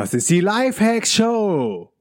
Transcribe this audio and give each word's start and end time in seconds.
Das 0.00 0.14
ist 0.14 0.30
die 0.30 0.40
Lifehacks 0.40 1.12
Show. 1.12 1.92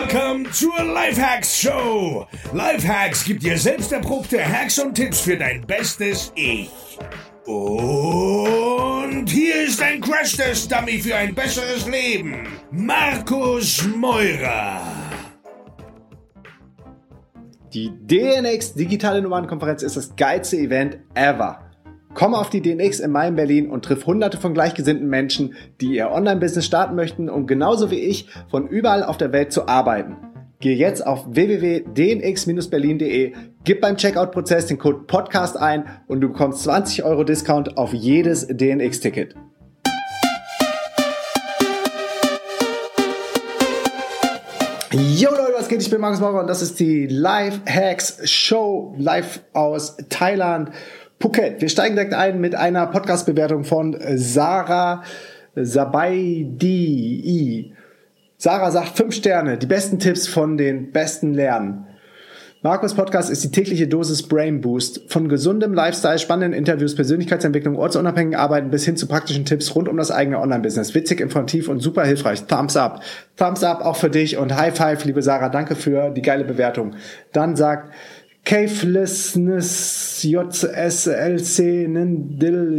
Willkommen 0.00 0.50
zur 0.52 0.82
Lifehacks 0.82 1.60
Show. 1.60 2.26
Lifehacks 2.54 3.26
gibt 3.26 3.42
dir 3.42 3.58
selbst 3.58 3.92
erprobte 3.92 4.42
Hacks 4.42 4.78
und 4.78 4.94
Tipps 4.94 5.20
für 5.20 5.36
dein 5.36 5.66
bestes 5.66 6.32
Ich. 6.34 6.70
Und 7.44 9.26
hier 9.28 9.64
ist 9.66 9.82
ein 9.82 10.00
Crash-Test-Dummy 10.00 10.98
für 11.00 11.14
ein 11.14 11.34
besseres 11.34 11.86
Leben. 11.86 12.48
Markus 12.70 13.86
Meurer. 13.94 14.80
Die 17.74 17.90
DNX 18.00 18.72
Digitale 18.72 19.20
Nummernkonferenz 19.20 19.82
ist 19.82 19.98
das 19.98 20.16
geilste 20.16 20.56
Event 20.56 21.00
ever. 21.12 21.73
Komm 22.14 22.34
auf 22.34 22.48
die 22.48 22.62
DNX 22.62 23.00
in 23.00 23.14
in 23.14 23.34
Berlin 23.34 23.68
und 23.68 23.84
triff 23.84 24.06
hunderte 24.06 24.38
von 24.38 24.54
gleichgesinnten 24.54 25.08
Menschen, 25.08 25.54
die 25.80 25.96
ihr 25.96 26.12
Online-Business 26.12 26.64
starten 26.64 26.94
möchten, 26.94 27.28
um 27.28 27.48
genauso 27.48 27.90
wie 27.90 27.98
ich 27.98 28.28
von 28.48 28.68
überall 28.68 29.02
auf 29.02 29.16
der 29.16 29.32
Welt 29.32 29.50
zu 29.52 29.66
arbeiten. 29.66 30.16
Geh 30.60 30.74
jetzt 30.74 31.04
auf 31.04 31.24
www.dnx-berlin.de, 31.28 33.32
gib 33.64 33.80
beim 33.80 33.96
Checkout-Prozess 33.96 34.66
den 34.66 34.78
Code 34.78 35.00
PODCAST 35.08 35.56
ein 35.56 35.86
und 36.06 36.20
du 36.20 36.28
bekommst 36.28 36.62
20 36.62 37.02
Euro 37.02 37.24
Discount 37.24 37.76
auf 37.76 37.92
jedes 37.92 38.46
DNX-Ticket. 38.46 39.34
Yo 44.92 45.30
Leute, 45.30 45.54
was 45.56 45.66
geht? 45.66 45.82
Ich 45.82 45.90
bin 45.90 46.00
Markus 46.00 46.20
Maurer 46.20 46.38
und 46.38 46.46
das 46.46 46.62
ist 46.62 46.78
die 46.78 47.08
Live 47.08 47.62
Hacks 47.66 48.20
Show 48.30 48.94
live 48.96 49.40
aus 49.52 49.96
Thailand. 50.08 50.70
Phuket. 51.24 51.60
Wir 51.62 51.70
steigen 51.70 51.96
direkt 51.96 52.12
ein 52.12 52.38
mit 52.38 52.54
einer 52.54 52.86
Podcast-Bewertung 52.86 53.64
von 53.64 53.96
Sarah 54.16 55.04
Sabaidi. 55.54 56.92
Sarah 58.36 58.70
sagt 58.70 58.98
fünf 58.98 59.14
Sterne, 59.14 59.56
die 59.56 59.64
besten 59.64 59.98
Tipps 59.98 60.28
von 60.28 60.58
den 60.58 60.92
besten 60.92 61.32
Lernen. 61.32 61.86
Markus 62.60 62.92
Podcast 62.92 63.30
ist 63.30 63.42
die 63.42 63.50
tägliche 63.50 63.88
Dosis 63.88 64.22
Brain 64.22 64.60
Boost. 64.60 65.10
Von 65.10 65.30
gesundem 65.30 65.72
Lifestyle, 65.72 66.18
spannenden 66.18 66.52
Interviews, 66.52 66.94
Persönlichkeitsentwicklung, 66.94 67.76
ortsunabhängigen 67.76 68.38
Arbeiten 68.38 68.68
bis 68.68 68.84
hin 68.84 68.98
zu 68.98 69.06
praktischen 69.06 69.46
Tipps 69.46 69.74
rund 69.74 69.88
um 69.88 69.96
das 69.96 70.10
eigene 70.10 70.38
Online-Business. 70.40 70.94
Witzig, 70.94 71.22
informativ 71.22 71.68
und 71.68 71.80
super 71.80 72.04
hilfreich. 72.04 72.44
Thumbs 72.44 72.76
up. 72.76 73.02
Thumbs 73.36 73.64
up 73.64 73.80
auch 73.80 73.96
für 73.96 74.10
dich 74.10 74.36
und 74.36 74.54
High 74.54 74.76
Five, 74.76 75.06
liebe 75.06 75.22
Sarah. 75.22 75.48
Danke 75.48 75.74
für 75.74 76.10
die 76.10 76.20
geile 76.20 76.44
Bewertung. 76.44 76.96
Dann 77.32 77.56
sagt 77.56 77.94
Cavelessness 78.44 80.22
JSLC 80.22 81.88
Nindil 81.88 82.78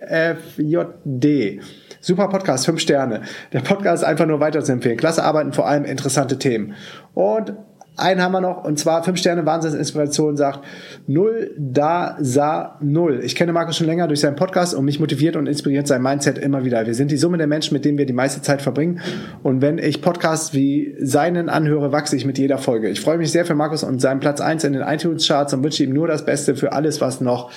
JFJD. 0.00 1.60
Super 2.00 2.28
Podcast, 2.28 2.66
fünf 2.66 2.80
Sterne. 2.80 3.22
Der 3.52 3.60
Podcast 3.60 4.02
ist 4.02 4.08
einfach 4.08 4.26
nur 4.26 4.40
weiter 4.40 4.64
zu 4.64 4.72
empfehlen. 4.72 4.96
Klasse 4.96 5.22
Arbeiten, 5.22 5.52
vor 5.52 5.68
allem 5.68 5.84
interessante 5.84 6.38
Themen. 6.38 6.74
Und 7.14 7.54
einen 7.96 8.22
haben 8.22 8.32
wir 8.32 8.40
noch, 8.40 8.64
und 8.64 8.78
zwar 8.78 9.02
5 9.02 9.18
Sterne 9.18 9.44
Wahnsinnsinspiration 9.44 10.36
sagt, 10.36 10.60
null 11.06 11.50
da 11.58 12.16
sa 12.20 12.78
null. 12.80 13.20
Ich 13.22 13.34
kenne 13.34 13.52
Markus 13.52 13.76
schon 13.76 13.86
länger 13.86 14.08
durch 14.08 14.20
seinen 14.20 14.36
Podcast 14.36 14.74
und 14.74 14.84
mich 14.86 14.98
motiviert 14.98 15.36
und 15.36 15.46
inspiriert 15.46 15.86
sein 15.86 16.00
Mindset 16.02 16.38
immer 16.38 16.64
wieder. 16.64 16.86
Wir 16.86 16.94
sind 16.94 17.10
die 17.10 17.18
Summe 17.18 17.36
der 17.36 17.46
Menschen, 17.46 17.74
mit 17.74 17.84
denen 17.84 17.98
wir 17.98 18.06
die 18.06 18.14
meiste 18.14 18.40
Zeit 18.40 18.62
verbringen. 18.62 19.00
Und 19.42 19.60
wenn 19.60 19.76
ich 19.76 20.00
Podcasts 20.00 20.54
wie 20.54 20.94
seinen 21.00 21.50
anhöre, 21.50 21.92
wachse 21.92 22.16
ich 22.16 22.24
mit 22.24 22.38
jeder 22.38 22.58
Folge. 22.58 22.88
Ich 22.88 23.00
freue 23.00 23.18
mich 23.18 23.30
sehr 23.30 23.44
für 23.44 23.54
Markus 23.54 23.84
und 23.84 24.00
seinen 24.00 24.20
Platz 24.20 24.40
1 24.40 24.64
in 24.64 24.72
den 24.72 24.82
iTunes-Charts 24.82 25.52
und 25.52 25.62
wünsche 25.62 25.84
ihm 25.84 25.92
nur 25.92 26.08
das 26.08 26.24
Beste 26.24 26.56
für 26.56 26.72
alles, 26.72 27.00
was 27.02 27.20
noch 27.20 27.50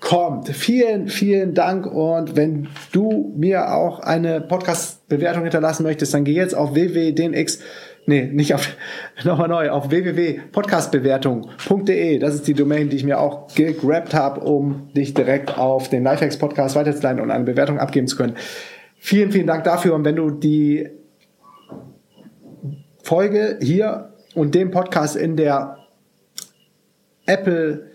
kommt. 0.00 0.48
Vielen, 0.50 1.08
vielen 1.08 1.54
Dank 1.54 1.86
und 1.86 2.36
wenn 2.36 2.68
du 2.92 3.32
mir 3.36 3.72
auch 3.72 4.00
eine 4.00 4.40
Podcast-Bewertung 4.40 5.42
hinterlassen 5.42 5.82
möchtest, 5.82 6.12
dann 6.12 6.24
geh 6.24 6.32
jetzt 6.34 6.54
auf 6.54 6.74
www.dnx 6.74 7.60
nee, 8.06 8.24
nicht 8.24 8.54
auf, 8.54 8.76
nochmal 9.24 9.48
neu, 9.48 9.70
auf 9.70 9.90
www.podcastbewertung.de. 9.90 12.18
Das 12.18 12.34
ist 12.34 12.46
die 12.46 12.54
Domain, 12.54 12.88
die 12.88 12.96
ich 12.96 13.04
mir 13.04 13.20
auch 13.20 13.52
gegrabt 13.54 14.14
habe, 14.14 14.40
um 14.40 14.92
dich 14.94 15.14
direkt 15.14 15.58
auf 15.58 15.88
den 15.88 16.04
Lifehacks 16.04 16.38
Podcast 16.38 16.76
weiterzuleiten 16.76 17.20
und 17.20 17.30
eine 17.30 17.44
Bewertung 17.44 17.78
abgeben 17.78 18.06
zu 18.06 18.16
können. 18.16 18.36
Vielen, 18.98 19.32
vielen 19.32 19.46
Dank 19.46 19.64
dafür. 19.64 19.94
Und 19.94 20.04
wenn 20.04 20.16
du 20.16 20.30
die 20.30 20.88
Folge 23.02 23.58
hier 23.60 24.14
und 24.34 24.54
den 24.54 24.70
Podcast 24.70 25.16
in 25.16 25.36
der 25.36 25.78
Apple 27.26 27.94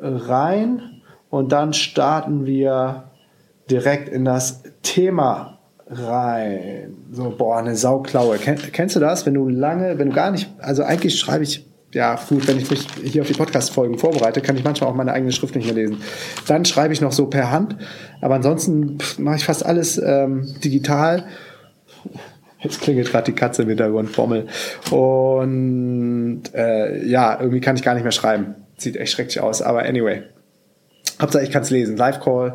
rein. 0.00 0.82
Und 1.28 1.52
dann 1.52 1.72
starten 1.72 2.44
wir 2.44 3.04
direkt 3.70 4.08
in 4.08 4.24
das 4.24 4.64
Thema 4.82 5.59
rein. 5.90 6.96
So, 7.12 7.34
boah, 7.36 7.58
eine 7.58 7.76
Sauklaue. 7.76 8.38
Ken, 8.38 8.56
kennst 8.72 8.96
du 8.96 9.00
das? 9.00 9.26
Wenn 9.26 9.34
du 9.34 9.48
lange, 9.48 9.98
wenn 9.98 10.10
du 10.10 10.14
gar 10.14 10.30
nicht, 10.30 10.50
also 10.58 10.82
eigentlich 10.82 11.18
schreibe 11.18 11.44
ich, 11.44 11.66
ja 11.92 12.18
gut, 12.28 12.46
wenn 12.46 12.58
ich 12.58 12.70
mich 12.70 12.86
hier 13.02 13.22
auf 13.22 13.28
die 13.28 13.34
Podcast-Folgen 13.34 13.98
vorbereite, 13.98 14.40
kann 14.40 14.56
ich 14.56 14.62
manchmal 14.62 14.90
auch 14.90 14.94
meine 14.94 15.12
eigene 15.12 15.32
Schrift 15.32 15.56
nicht 15.56 15.64
mehr 15.64 15.74
lesen. 15.74 16.00
Dann 16.46 16.64
schreibe 16.64 16.94
ich 16.94 17.00
noch 17.00 17.12
so 17.12 17.26
per 17.26 17.50
Hand, 17.50 17.76
aber 18.20 18.36
ansonsten 18.36 18.98
mache 19.18 19.36
ich 19.36 19.44
fast 19.44 19.66
alles 19.66 19.98
ähm, 19.98 20.54
digital. 20.62 21.24
Jetzt 22.60 22.80
klingelt 22.82 23.10
gerade 23.10 23.24
die 23.24 23.36
Katze 23.36 23.62
im 23.62 23.68
Hintergrund, 23.68 24.12
Bommel. 24.14 24.46
Und 24.90 26.42
äh, 26.54 27.04
ja, 27.06 27.40
irgendwie 27.40 27.60
kann 27.60 27.74
ich 27.74 27.82
gar 27.82 27.94
nicht 27.94 28.02
mehr 28.04 28.12
schreiben. 28.12 28.54
Sieht 28.76 28.96
echt 28.96 29.12
schrecklich 29.12 29.40
aus, 29.40 29.60
aber 29.62 29.82
anyway. 29.82 30.22
Hauptsache 31.20 31.42
ich 31.42 31.50
kann 31.50 31.62
es 31.62 31.70
lesen. 31.70 31.96
Live-Call 31.96 32.54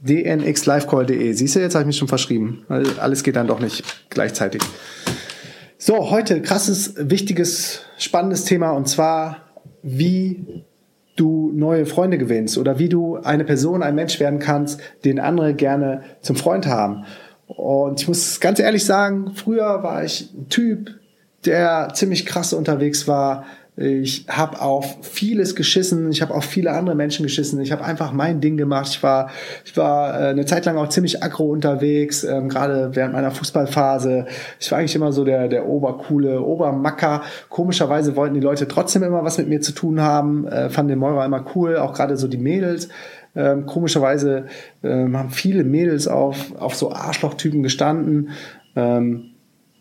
dnxlivecall.de. 0.00 1.32
Siehst 1.32 1.56
du, 1.56 1.60
jetzt 1.60 1.74
habe 1.74 1.82
ich 1.82 1.88
mich 1.88 1.96
schon 1.96 2.08
verschrieben. 2.08 2.64
Alles 3.00 3.22
geht 3.22 3.36
dann 3.36 3.46
doch 3.46 3.60
nicht 3.60 3.84
gleichzeitig. 4.10 4.62
So, 5.76 6.10
heute 6.10 6.42
krasses, 6.42 6.94
wichtiges, 6.98 7.82
spannendes 7.98 8.44
Thema 8.44 8.70
und 8.70 8.88
zwar, 8.88 9.48
wie 9.82 10.64
du 11.16 11.52
neue 11.54 11.86
Freunde 11.86 12.18
gewinnst 12.18 12.58
oder 12.58 12.78
wie 12.78 12.88
du 12.88 13.16
eine 13.16 13.44
Person, 13.44 13.82
ein 13.82 13.94
Mensch 13.94 14.20
werden 14.20 14.38
kannst, 14.38 14.80
den 15.04 15.18
andere 15.18 15.54
gerne 15.54 16.02
zum 16.20 16.36
Freund 16.36 16.66
haben. 16.66 17.04
Und 17.46 18.00
ich 18.00 18.08
muss 18.08 18.40
ganz 18.40 18.60
ehrlich 18.60 18.84
sagen, 18.84 19.32
früher 19.34 19.82
war 19.82 20.04
ich 20.04 20.32
ein 20.34 20.48
Typ, 20.48 20.90
der 21.44 21.90
ziemlich 21.94 22.26
krass 22.26 22.52
unterwegs 22.52 23.08
war, 23.08 23.44
ich 23.80 24.26
habe 24.28 24.60
auf 24.60 24.98
vieles 25.02 25.54
geschissen. 25.54 26.10
Ich 26.10 26.20
habe 26.20 26.34
auf 26.34 26.44
viele 26.44 26.72
andere 26.72 26.96
Menschen 26.96 27.22
geschissen. 27.22 27.60
Ich 27.60 27.70
habe 27.70 27.84
einfach 27.84 28.12
mein 28.12 28.40
Ding 28.40 28.56
gemacht. 28.56 28.88
Ich 28.90 29.02
war, 29.04 29.30
ich 29.64 29.76
war 29.76 30.20
äh, 30.20 30.26
eine 30.30 30.46
Zeit 30.46 30.64
lang 30.64 30.76
auch 30.76 30.88
ziemlich 30.88 31.22
aggro 31.22 31.44
unterwegs, 31.44 32.24
ähm, 32.24 32.48
gerade 32.48 32.90
während 32.94 33.12
meiner 33.12 33.30
Fußballphase. 33.30 34.26
Ich 34.58 34.72
war 34.72 34.78
eigentlich 34.78 34.96
immer 34.96 35.12
so 35.12 35.24
der, 35.24 35.46
der 35.46 35.68
obercoole 35.68 36.42
Obermacker. 36.42 37.22
Komischerweise 37.50 38.16
wollten 38.16 38.34
die 38.34 38.40
Leute 38.40 38.66
trotzdem 38.66 39.04
immer 39.04 39.22
was 39.22 39.38
mit 39.38 39.48
mir 39.48 39.60
zu 39.60 39.70
tun 39.70 40.00
haben, 40.00 40.48
äh, 40.48 40.70
fanden 40.70 40.88
den 40.88 40.98
Meurer 40.98 41.24
immer 41.24 41.44
cool, 41.54 41.76
auch 41.76 41.94
gerade 41.94 42.16
so 42.16 42.26
die 42.26 42.38
Mädels. 42.38 42.88
Ähm, 43.36 43.66
komischerweise 43.66 44.46
ähm, 44.82 45.16
haben 45.16 45.30
viele 45.30 45.62
Mädels 45.62 46.08
auf, 46.08 46.56
auf 46.58 46.74
so 46.74 46.90
Arschlochtypen 46.90 47.62
gestanden. 47.62 48.30
Ähm, 48.74 49.34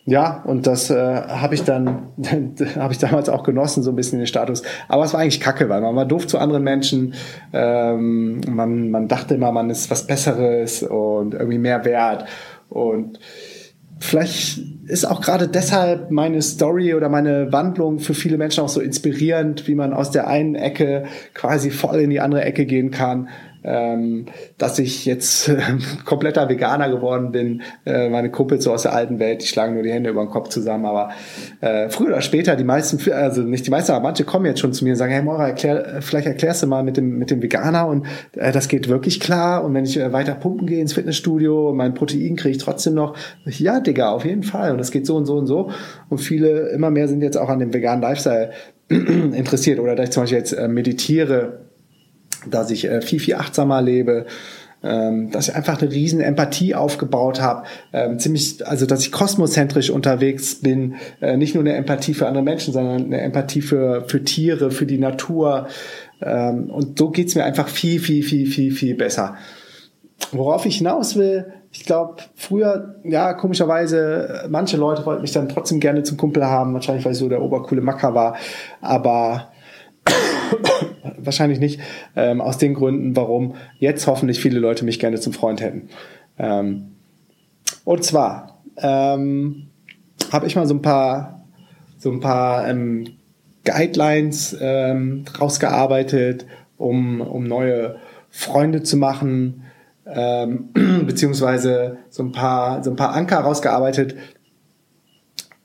ja, 0.09 0.41
und 0.45 0.67
das 0.67 0.89
äh, 0.89 0.95
habe 0.95 1.53
ich 1.53 1.65
dann 1.65 2.13
habe 2.77 2.93
ich 2.93 2.97
damals 2.97 3.27
auch 3.27 3.43
genossen, 3.43 3.83
so 3.83 3.91
ein 3.91 3.97
bisschen 3.97 4.19
den 4.19 4.27
Status. 4.27 4.63
Aber 4.87 5.03
es 5.03 5.13
war 5.13 5.19
eigentlich 5.19 5.41
Kacke, 5.41 5.67
weil 5.67 5.81
man 5.81 5.97
war 5.97 6.05
doof 6.05 6.27
zu 6.27 6.37
anderen 6.37 6.63
Menschen. 6.63 7.13
Ähm, 7.51 8.39
man, 8.47 8.89
man 8.89 9.09
dachte 9.09 9.35
immer, 9.35 9.51
man 9.51 9.69
ist 9.69 9.91
was 9.91 10.07
Besseres 10.07 10.81
und 10.81 11.33
irgendwie 11.33 11.57
mehr 11.57 11.83
wert. 11.83 12.23
Und 12.69 13.19
vielleicht 13.99 14.61
ist 14.85 15.03
auch 15.03 15.19
gerade 15.19 15.49
deshalb 15.49 16.09
meine 16.09 16.41
Story 16.41 16.93
oder 16.93 17.09
meine 17.09 17.51
Wandlung 17.51 17.99
für 17.99 18.13
viele 18.13 18.37
Menschen 18.37 18.63
auch 18.63 18.69
so 18.69 18.79
inspirierend, 18.79 19.67
wie 19.67 19.75
man 19.75 19.91
aus 19.91 20.11
der 20.11 20.27
einen 20.27 20.55
Ecke 20.55 21.03
quasi 21.33 21.69
voll 21.69 21.99
in 21.99 22.11
die 22.11 22.21
andere 22.21 22.45
Ecke 22.45 22.65
gehen 22.65 22.91
kann 22.91 23.27
ähm, 23.67 24.25
dass 24.57 24.79
ich 24.79 25.05
jetzt 25.05 25.49
äh, 25.49 25.59
kompletter 26.05 26.49
Veganer 26.49 26.89
geworden 26.89 27.31
bin. 27.31 27.61
Äh, 27.85 28.09
meine 28.09 28.31
Kumpels 28.31 28.63
so 28.63 28.73
aus 28.73 28.83
der 28.83 28.93
alten 28.93 29.19
Welt, 29.19 29.43
die 29.43 29.47
schlagen 29.47 29.73
nur 29.73 29.83
die 29.83 29.91
Hände 29.91 30.09
über 30.09 30.23
den 30.23 30.29
Kopf 30.29 30.49
zusammen. 30.49 30.85
Aber 30.85 31.09
äh, 31.61 31.89
früher 31.89 32.07
oder 32.07 32.21
später, 32.21 32.55
die 32.55 32.63
meisten, 32.63 33.11
also 33.11 33.41
nicht 33.41 33.65
die 33.65 33.71
meisten, 33.71 33.91
aber 33.91 34.01
manche 34.01 34.23
kommen 34.23 34.45
jetzt 34.45 34.61
schon 34.61 34.73
zu 34.73 34.85
mir 34.85 34.91
und 34.91 34.97
sagen, 34.97 35.11
hey 35.11 35.21
Mora, 35.21 35.49
erklär, 35.49 35.97
vielleicht 36.01 36.27
erklärst 36.27 36.63
du 36.63 36.67
mal 36.67 36.83
mit 36.83 36.97
dem, 36.97 37.17
mit 37.17 37.29
dem 37.29 37.41
Veganer 37.41 37.87
und 37.87 38.05
äh, 38.35 38.51
das 38.51 38.69
geht 38.69 38.87
wirklich 38.87 39.19
klar. 39.19 39.63
Und 39.63 39.73
wenn 39.73 39.83
ich 39.83 39.97
äh, 39.97 40.13
weiter 40.13 40.35
pumpen 40.35 40.65
gehe 40.65 40.79
ins 40.79 40.93
Fitnessstudio, 40.93 41.73
mein 41.73 41.93
Protein 41.93 42.37
kriege 42.37 42.55
ich 42.55 42.63
trotzdem 42.63 42.93
noch. 42.93 43.15
Ja, 43.45 43.81
Digga, 43.81 44.11
auf 44.11 44.23
jeden 44.23 44.43
Fall. 44.43 44.71
Und 44.71 44.77
das 44.77 44.91
geht 44.91 45.05
so 45.05 45.17
und 45.17 45.25
so 45.25 45.35
und 45.35 45.47
so. 45.47 45.71
Und 46.09 46.19
viele, 46.19 46.69
immer 46.69 46.89
mehr 46.89 47.07
sind 47.07 47.21
jetzt 47.21 47.37
auch 47.37 47.49
an 47.49 47.59
dem 47.59 47.73
veganen 47.73 48.01
Lifestyle 48.01 48.51
interessiert. 48.89 49.79
Oder 49.79 49.95
dass 49.95 50.05
ich 50.05 50.11
zum 50.11 50.23
Beispiel 50.23 50.37
jetzt 50.37 50.53
äh, 50.53 50.67
meditiere 50.69 51.66
dass 52.49 52.71
ich 52.71 52.85
äh, 52.85 53.01
viel, 53.01 53.19
viel 53.19 53.35
achtsamer 53.35 53.81
lebe, 53.81 54.25
ähm, 54.83 55.31
dass 55.31 55.49
ich 55.49 55.55
einfach 55.55 55.81
eine 55.81 55.91
riesen 55.91 56.21
Empathie 56.21 56.75
aufgebaut 56.75 57.41
habe, 57.41 57.63
ähm, 57.93 58.19
ziemlich, 58.19 58.65
also 58.65 58.85
dass 58.85 59.01
ich 59.01 59.11
kosmozentrisch 59.11 59.89
unterwegs 59.89 60.61
bin, 60.61 60.95
äh, 61.19 61.35
nicht 61.35 61.55
nur 61.55 61.63
eine 61.63 61.73
Empathie 61.73 62.13
für 62.13 62.27
andere 62.27 62.43
Menschen, 62.43 62.73
sondern 62.73 63.05
eine 63.05 63.21
Empathie 63.21 63.61
für, 63.61 64.05
für 64.07 64.23
Tiere, 64.23 64.69
für 64.71 64.85
die 64.85 64.99
Natur. 64.99 65.67
Ähm, 66.21 66.69
und 66.69 66.99
so 66.99 67.09
geht's 67.09 67.35
mir 67.35 67.43
einfach 67.43 67.67
viel, 67.67 67.99
viel, 67.99 68.23
viel, 68.23 68.45
viel, 68.45 68.71
viel 68.71 68.95
besser. 68.95 69.35
Worauf 70.31 70.65
ich 70.65 70.77
hinaus 70.77 71.15
will, 71.15 71.45
ich 71.71 71.85
glaube, 71.85 72.17
früher, 72.35 72.95
ja, 73.03 73.33
komischerweise, 73.33 74.45
manche 74.49 74.77
Leute 74.77 75.05
wollten 75.05 75.21
mich 75.21 75.31
dann 75.31 75.49
trotzdem 75.49 75.79
gerne 75.79 76.03
zum 76.03 76.17
Kumpel 76.17 76.45
haben, 76.45 76.73
wahrscheinlich 76.73 77.05
weil 77.05 77.11
ich 77.11 77.17
so 77.17 77.29
der 77.29 77.41
obercoole 77.41 77.81
Macker 77.81 78.15
war, 78.15 78.35
aber 78.81 79.49
wahrscheinlich 81.17 81.59
nicht, 81.59 81.79
ähm, 82.15 82.41
aus 82.41 82.57
den 82.57 82.73
Gründen, 82.73 83.15
warum 83.15 83.55
jetzt 83.79 84.07
hoffentlich 84.07 84.39
viele 84.39 84.59
Leute 84.59 84.85
mich 84.85 84.99
gerne 84.99 85.19
zum 85.19 85.33
Freund 85.33 85.61
hätten. 85.61 85.89
Ähm, 86.37 86.93
und 87.83 88.03
zwar 88.03 88.61
ähm, 88.77 89.67
habe 90.31 90.47
ich 90.47 90.55
mal 90.55 90.67
so 90.67 90.73
ein 90.73 90.81
paar, 90.81 91.45
so 91.97 92.11
ein 92.11 92.19
paar 92.19 92.67
ähm, 92.67 93.17
Guidelines 93.65 94.55
ähm, 94.59 95.25
rausgearbeitet, 95.39 96.45
um, 96.77 97.21
um 97.21 97.43
neue 97.43 97.97
Freunde 98.29 98.83
zu 98.83 98.97
machen, 98.97 99.63
ähm, 100.05 100.69
beziehungsweise 101.05 101.97
so 102.09 102.23
ein 102.23 102.31
paar, 102.31 102.83
so 102.83 102.89
ein 102.89 102.95
paar 102.95 103.13
Anker 103.13 103.39
rausgearbeitet, 103.39 104.15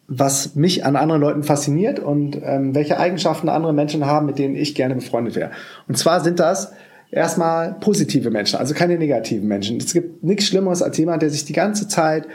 was 0.08 0.54
mich 0.54 0.84
an 0.84 0.96
anderen 0.96 1.20
Leuten 1.20 1.42
fasziniert 1.42 1.98
und 1.98 2.38
ähm, 2.42 2.74
welche 2.74 2.98
Eigenschaften 2.98 3.48
andere 3.48 3.72
Menschen 3.72 4.04
haben, 4.06 4.26
mit 4.26 4.38
denen 4.38 4.56
ich 4.56 4.74
gerne 4.74 4.94
befreundet 4.94 5.36
wäre. 5.36 5.50
Und 5.88 5.96
zwar 5.96 6.20
sind 6.20 6.38
das 6.38 6.72
erstmal 7.10 7.74
positive 7.74 8.30
Menschen, 8.30 8.58
also 8.58 8.74
keine 8.74 8.98
negativen 8.98 9.46
Menschen. 9.46 9.76
Es 9.76 9.92
gibt 9.92 10.22
nichts 10.22 10.46
Schlimmeres 10.46 10.82
als 10.82 10.96
jemand, 10.98 11.22
der 11.22 11.30
sich 11.30 11.44
die 11.44 11.52
ganze 11.52 11.88
Zeit 11.88 12.26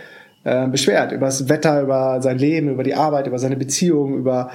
äh, 0.43 0.67
beschwert 0.67 1.11
über 1.11 1.25
das 1.25 1.49
Wetter, 1.49 1.81
über 1.81 2.21
sein 2.21 2.37
Leben, 2.37 2.69
über 2.69 2.83
die 2.83 2.95
Arbeit, 2.95 3.27
über 3.27 3.39
seine 3.39 3.57
Beziehung, 3.57 4.15
über 4.15 4.49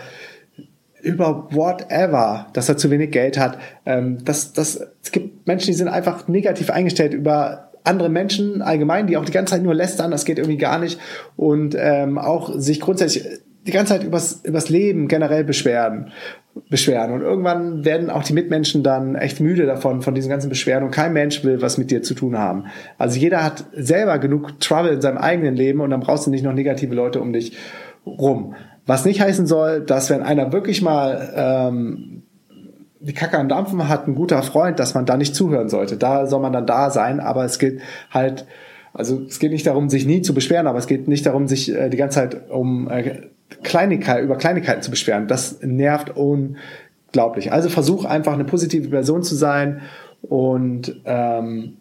über 1.03 1.49
whatever, 1.50 2.47
dass 2.53 2.69
er 2.69 2.76
zu 2.76 2.88
wenig 2.91 3.11
Geld 3.11 3.37
hat. 3.37 3.59
Ähm, 3.85 4.19
das, 4.25 4.53
das, 4.53 4.87
es 5.03 5.11
gibt 5.11 5.47
Menschen, 5.49 5.67
die 5.67 5.73
sind 5.73 5.88
einfach 5.88 6.29
negativ 6.29 6.70
eingestellt 6.70 7.12
über 7.12 7.71
andere 7.84 8.08
Menschen 8.08 8.62
allgemein, 8.62 9.06
die 9.06 9.17
auch 9.17 9.25
die 9.25 9.32
ganze 9.32 9.55
Zeit 9.55 9.62
nur 9.62 9.75
lästern, 9.75 10.11
das 10.11 10.25
geht 10.25 10.38
irgendwie 10.38 10.58
gar 10.58 10.79
nicht. 10.79 10.99
Und 11.37 11.76
ähm, 11.79 12.19
auch 12.19 12.52
sich 12.58 12.81
grundsätzlich 12.81 13.26
die 13.67 13.73
ganze 13.73 13.94
Zeit 13.94 14.05
übers, 14.05 14.40
übers 14.44 14.69
Leben 14.69 15.08
generell 15.08 15.44
beschweren. 15.44 16.12
Beschweren. 16.69 17.12
Und 17.12 17.23
irgendwann 17.23 17.84
werden 17.84 18.11
auch 18.11 18.25
die 18.25 18.34
Mitmenschen 18.34 18.82
dann 18.82 19.14
echt 19.14 19.40
müde 19.40 19.64
davon, 19.64 20.02
von 20.02 20.14
diesen 20.14 20.29
ganzen 20.29 20.49
Beschwerden. 20.49 20.84
Und 20.84 20.90
kein 20.90 21.12
Mensch 21.12 21.44
will 21.44 21.62
was 21.62 21.79
mit 21.79 21.90
dir 21.90 22.02
zu 22.02 22.14
tun 22.14 22.37
haben. 22.37 22.67
Also 22.99 23.19
jeder 23.19 23.43
hat 23.43 23.64
selber 23.73 24.19
genug 24.19 24.61
Trouble 24.61 24.93
in 24.93 25.00
seinem 25.00 25.19
eigenen 25.19 25.56
Leben 25.56 25.81
und 25.81 25.90
dann 25.90 26.00
brauchst 26.00 26.26
du 26.26 26.31
nicht 26.31 26.44
noch 26.44 26.52
negative 26.52 26.94
Leute 26.94 27.20
um 27.20 27.32
dich 27.32 27.56
rum. 28.05 28.55
Was 28.85 29.05
nicht 29.05 29.20
heißen 29.20 29.46
soll, 29.46 29.81
dass 29.81 30.11
wenn 30.11 30.23
einer 30.23 30.52
wirklich 30.52 30.82
mal 30.82 31.32
ähm, 31.35 32.21
die 33.02 33.14
Kacke 33.14 33.38
am 33.38 33.49
Dampfen 33.49 33.88
hat 33.88 34.06
ein 34.06 34.14
guter 34.14 34.43
Freund, 34.43 34.78
dass 34.78 34.94
man 34.94 35.06
da 35.06 35.16
nicht 35.16 35.34
zuhören 35.34 35.69
sollte. 35.69 35.96
Da 35.96 36.26
soll 36.26 36.40
man 36.40 36.52
dann 36.52 36.66
da 36.66 36.90
sein, 36.90 37.20
aber 37.20 37.44
es 37.44 37.58
geht 37.58 37.81
halt, 38.10 38.46
also 38.94 39.22
es 39.28 39.38
geht 39.38 39.50
nicht 39.52 39.66
darum, 39.66 39.88
sich 39.88 40.06
nie 40.06 40.22
zu 40.22 40.34
beschweren, 40.34 40.66
aber 40.66 40.78
es 40.78 40.87
geht 40.87 41.08
nicht 41.08 41.26
darum, 41.26 41.49
sich 41.49 41.75
äh, 41.75 41.88
die 41.88 41.96
ganze 41.96 42.20
Zeit 42.20 42.50
um 42.50 42.88
äh, 42.88 43.22
Kleinigkeit, 43.62 44.22
über 44.22 44.37
Kleinigkeiten 44.37 44.82
zu 44.82 44.90
beschweren. 44.90 45.26
Das 45.26 45.60
nervt 45.62 46.12
unglaublich. 46.16 47.52
Also 47.52 47.69
versuch 47.69 48.04
einfach 48.04 48.34
eine 48.34 48.44
positive 48.44 48.88
Person 48.88 49.22
zu 49.22 49.34
sein 49.34 49.82
und 50.22 51.00
ähm, 51.04 51.76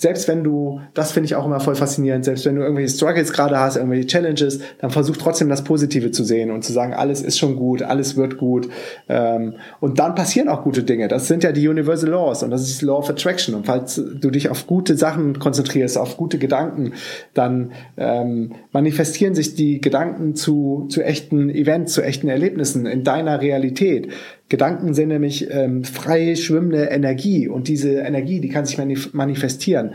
selbst 0.00 0.28
wenn 0.28 0.44
du, 0.44 0.80
das 0.94 1.10
finde 1.10 1.26
ich 1.26 1.34
auch 1.34 1.44
immer 1.44 1.58
voll 1.58 1.74
faszinierend, 1.74 2.24
selbst 2.24 2.46
wenn 2.46 2.54
du 2.54 2.62
irgendwelche 2.62 2.94
Struggles 2.94 3.32
gerade 3.32 3.58
hast, 3.58 3.74
irgendwelche 3.74 4.06
Challenges, 4.06 4.60
dann 4.80 4.90
versuch 4.90 5.16
trotzdem 5.16 5.48
das 5.48 5.64
Positive 5.64 6.12
zu 6.12 6.22
sehen 6.22 6.52
und 6.52 6.62
zu 6.62 6.72
sagen, 6.72 6.94
alles 6.94 7.20
ist 7.20 7.36
schon 7.36 7.56
gut, 7.56 7.82
alles 7.82 8.16
wird 8.16 8.38
gut. 8.38 8.68
Ähm, 9.08 9.54
und 9.80 9.98
dann 9.98 10.14
passieren 10.14 10.48
auch 10.48 10.62
gute 10.62 10.84
Dinge. 10.84 11.08
Das 11.08 11.26
sind 11.26 11.42
ja 11.42 11.50
die 11.50 11.66
Universal 11.66 12.10
Laws 12.10 12.44
und 12.44 12.50
das 12.50 12.62
ist 12.62 12.80
die 12.80 12.84
Law 12.84 12.98
of 12.98 13.10
Attraction. 13.10 13.56
Und 13.56 13.66
falls 13.66 13.96
du 13.96 14.30
dich 14.30 14.48
auf 14.50 14.68
gute 14.68 14.96
Sachen 14.96 15.40
konzentrierst, 15.40 15.98
auf 15.98 16.16
gute 16.16 16.38
Gedanken, 16.38 16.92
dann 17.34 17.72
ähm, 17.96 18.52
manifestieren 18.70 19.34
sich 19.34 19.56
die 19.56 19.80
Gedanken 19.80 20.36
zu, 20.36 20.86
zu 20.88 21.02
echten 21.02 21.50
Events, 21.50 21.94
zu 21.94 22.02
echten 22.02 22.28
Erlebnissen 22.28 22.86
in 22.86 23.02
deiner 23.02 23.40
Realität. 23.40 24.12
Gedanken 24.48 24.94
sind 24.94 25.08
nämlich 25.08 25.50
ähm, 25.50 25.84
frei 25.84 26.34
schwimmende 26.34 26.84
Energie 26.84 27.48
und 27.48 27.68
diese 27.68 27.92
Energie, 27.98 28.40
die 28.40 28.48
kann 28.48 28.64
sich 28.64 28.78
manif 28.78 29.12
manifestieren 29.12 29.94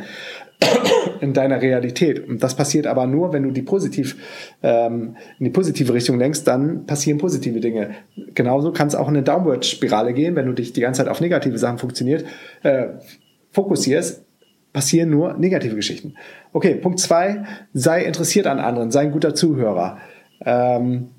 in 1.22 1.34
deiner 1.34 1.62
Realität. 1.62 2.28
Und 2.28 2.44
das 2.44 2.56
passiert 2.56 2.86
aber 2.86 3.08
nur, 3.08 3.34
wenn 3.34 3.44
du 3.44 3.52
die 3.52 3.64
positiv 3.64 4.16
ähm, 4.62 5.16
in 5.40 5.46
die 5.46 5.50
positive 5.50 5.94
Richtung 5.94 6.20
lenkst, 6.20 6.48
dann 6.48 6.86
passieren 6.86 7.18
positive 7.18 7.60
Dinge. 7.60 7.92
Genauso 8.36 8.72
kann 8.72 8.88
es 8.88 8.96
auch 8.96 9.08
in 9.08 9.16
eine 9.16 9.24
Downward-Spirale 9.24 10.14
gehen, 10.14 10.36
wenn 10.36 10.46
du 10.46 10.54
dich 10.54 10.72
die 10.72 10.82
ganze 10.82 11.00
Zeit 11.00 11.10
auf 11.10 11.20
negative 11.20 11.58
Sachen 11.58 11.80
funktioniert, 11.80 12.24
äh, 12.62 12.90
fokussierst, 13.50 14.24
passieren 14.72 15.10
nur 15.10 15.34
negative 15.34 15.76
Geschichten. 15.76 16.16
Okay, 16.52 16.76
Punkt 16.76 17.00
zwei: 17.00 17.44
sei 17.74 18.04
interessiert 18.04 18.46
an 18.46 18.60
anderen, 18.60 18.92
sei 18.92 19.02
ein 19.02 19.12
guter 19.12 19.34
Zuhörer. 19.34 19.98
Ähm, 20.46 21.10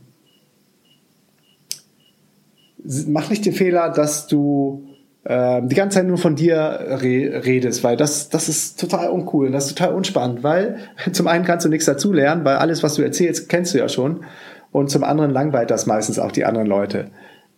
mach 3.06 3.31
nicht 3.31 3.44
den 3.46 3.52
Fehler, 3.52 3.90
dass 3.90 4.26
du 4.26 4.86
äh, 5.25 5.62
die 5.62 5.75
ganze 5.75 5.98
Zeit 5.98 6.06
nur 6.06 6.19
von 6.19 6.36
dir 6.36 6.56
re 6.56 7.42
redest, 7.44 7.82
weil 7.82 7.97
das, 7.97 8.28
das 8.28 8.49
ist 8.49 8.78
total 8.78 9.09
uncool 9.09 9.47
und 9.47 9.52
das 9.52 9.66
ist 9.66 9.78
total 9.78 9.94
unspannend, 9.94 10.42
weil 10.42 10.76
zum 11.12 11.26
einen 11.26 11.44
kannst 11.44 11.64
du 11.64 11.70
nichts 11.70 11.87
dazu 11.87 12.12
lernen, 12.12 12.44
weil 12.44 12.56
alles, 12.56 12.82
was 12.82 12.94
du 12.94 13.02
erzählst, 13.02 13.49
kennst 13.49 13.75
du 13.75 13.78
ja 13.78 13.88
schon 13.88 14.25
und 14.70 14.90
zum 14.90 15.04
anderen 15.04 15.30
langweilt 15.30 15.70
das 15.70 15.87
meistens 15.87 16.18
auch 16.18 16.32
die 16.32 16.44
anderen 16.44 16.66
Leute. 16.66 17.11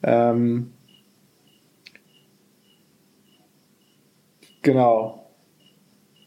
Ähm, 0.03 0.71
genau. 4.63 5.27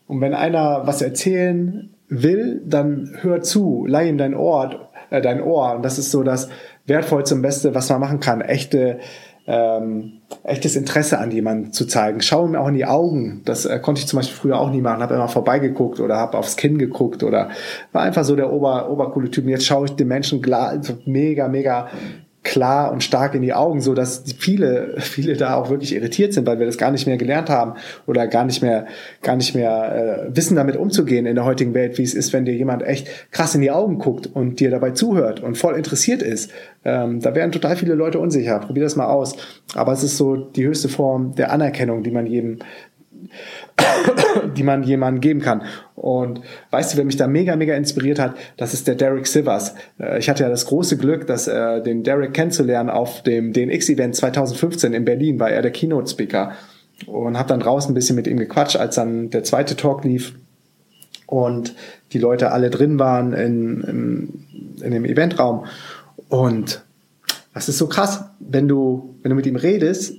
Und 0.07 0.21
wenn 0.21 0.33
einer 0.33 0.87
was 0.87 1.01
erzählen 1.01 1.93
will, 2.07 2.61
dann 2.65 3.17
hör 3.21 3.41
zu, 3.41 3.85
leih 3.85 4.09
ihm 4.09 4.17
dein 4.17 4.33
Ohr, 4.33 4.89
äh, 5.11 5.21
dein 5.21 5.41
Ohr. 5.41 5.75
Und 5.75 5.85
das 5.85 5.99
ist 5.99 6.11
so 6.11 6.23
das 6.23 6.49
Wertvollste 6.89 7.35
und 7.35 7.41
Beste, 7.41 7.75
was 7.75 7.89
man 7.89 7.99
machen 7.99 8.19
kann. 8.19 8.41
Echte, 8.41 8.99
ähm, 9.47 10.19
echtes 10.43 10.75
Interesse 10.75 11.19
an 11.19 11.31
jemanden 11.31 11.71
zu 11.71 11.85
zeigen. 11.85 12.21
Schau 12.21 12.45
ihm 12.45 12.55
auch 12.55 12.67
in 12.67 12.75
die 12.75 12.85
Augen. 12.85 13.41
Das 13.45 13.65
äh, 13.65 13.79
konnte 13.79 14.01
ich 14.01 14.07
zum 14.07 14.17
Beispiel 14.17 14.35
früher 14.35 14.59
auch 14.59 14.71
nie 14.71 14.81
machen. 14.81 15.01
Habe 15.01 15.15
immer 15.15 15.27
vorbeigeguckt 15.27 15.99
oder 15.99 16.17
habe 16.17 16.37
aufs 16.37 16.55
Kinn 16.55 16.77
geguckt 16.77 17.23
oder 17.23 17.49
war 17.91 18.01
einfach 18.01 18.23
so 18.23 18.35
der 18.35 18.51
ober, 18.51 18.89
obercoole 18.89 19.31
Typ. 19.31 19.45
Und 19.45 19.51
jetzt 19.51 19.65
schaue 19.65 19.85
ich 19.85 19.91
den 19.95 20.07
Menschen 20.07 20.41
mega, 21.05 21.47
mega 21.47 21.87
klar 22.49 22.91
und 22.91 23.03
stark 23.03 23.35
in 23.35 23.43
die 23.43 23.53
Augen, 23.53 23.79
so 23.79 23.93
dass 23.93 24.23
viele, 24.39 24.95
viele 24.97 25.37
da 25.37 25.53
auch 25.53 25.69
wirklich 25.69 25.93
irritiert 25.93 26.33
sind, 26.33 26.47
weil 26.47 26.57
wir 26.57 26.65
das 26.65 26.79
gar 26.79 26.89
nicht 26.89 27.05
mehr 27.05 27.17
gelernt 27.17 27.47
haben 27.47 27.73
oder 28.07 28.25
gar 28.25 28.43
nicht 28.43 28.63
mehr, 28.63 28.87
gar 29.21 29.35
nicht 29.35 29.53
mehr 29.53 30.25
äh, 30.27 30.35
wissen, 30.35 30.55
damit 30.55 30.75
umzugehen 30.75 31.27
in 31.27 31.35
der 31.35 31.45
heutigen 31.45 31.75
Welt, 31.75 31.99
wie 31.99 32.03
es 32.03 32.15
ist, 32.15 32.33
wenn 32.33 32.45
dir 32.45 32.55
jemand 32.55 32.81
echt 32.81 33.07
krass 33.29 33.53
in 33.53 33.61
die 33.61 33.69
Augen 33.69 33.99
guckt 33.99 34.25
und 34.33 34.59
dir 34.59 34.71
dabei 34.71 34.91
zuhört 34.91 35.41
und 35.41 35.59
voll 35.59 35.75
interessiert 35.75 36.23
ist. 36.23 36.49
Ähm, 36.83 37.19
da 37.19 37.35
werden 37.35 37.51
total 37.51 37.75
viele 37.75 37.93
Leute 37.93 38.17
unsicher. 38.17 38.57
Probier 38.57 38.81
das 38.81 38.95
mal 38.95 39.07
aus. 39.07 39.35
Aber 39.75 39.93
es 39.93 40.01
ist 40.01 40.17
so 40.17 40.35
die 40.35 40.65
höchste 40.65 40.89
Form 40.89 41.35
der 41.35 41.51
Anerkennung, 41.51 42.01
die 42.01 42.11
man 42.11 42.25
jedem 42.25 42.57
die 44.57 44.63
man 44.63 44.83
jemandem 44.83 45.21
geben 45.21 45.41
kann. 45.41 45.63
Und 45.95 46.41
weißt 46.71 46.93
du, 46.93 46.97
wer 46.97 47.05
mich 47.05 47.17
da 47.17 47.27
mega, 47.27 47.55
mega 47.55 47.75
inspiriert 47.75 48.19
hat? 48.19 48.35
Das 48.57 48.73
ist 48.73 48.87
der 48.87 48.95
Derek 48.95 49.27
Sivers. 49.27 49.75
Äh, 49.99 50.19
ich 50.19 50.29
hatte 50.29 50.43
ja 50.43 50.49
das 50.49 50.65
große 50.65 50.97
Glück, 50.97 51.27
dass 51.27 51.47
äh, 51.47 51.81
den 51.81 52.03
Derek 52.03 52.33
kennenzulernen 52.33 52.89
auf 52.89 53.23
dem 53.23 53.53
DNX-Event 53.53 54.15
2015 54.15 54.93
in 54.93 55.05
Berlin, 55.05 55.39
war 55.39 55.49
er 55.49 55.61
der 55.61 55.71
Keynote-Speaker 55.71 56.53
und 57.07 57.37
habe 57.37 57.49
dann 57.49 57.59
draußen 57.59 57.91
ein 57.91 57.95
bisschen 57.95 58.15
mit 58.15 58.27
ihm 58.27 58.37
gequatscht, 58.37 58.75
als 58.75 58.95
dann 58.95 59.29
der 59.29 59.43
zweite 59.43 59.75
Talk 59.75 60.03
lief. 60.03 60.33
und 61.27 61.75
die 62.11 62.19
Leute 62.19 62.51
alle 62.51 62.69
drin 62.69 62.97
waren 62.97 63.33
in, 63.33 63.81
in, 63.81 64.83
in 64.83 64.91
dem 64.91 65.05
Eventraum. 65.05 65.65
Und 66.27 66.83
das 67.53 67.69
ist 67.69 67.77
so 67.77 67.87
krass, 67.87 68.23
wenn 68.39 68.67
du, 68.67 69.15
wenn 69.21 69.29
du 69.29 69.35
mit 69.35 69.45
ihm 69.45 69.55
redest, 69.55 70.15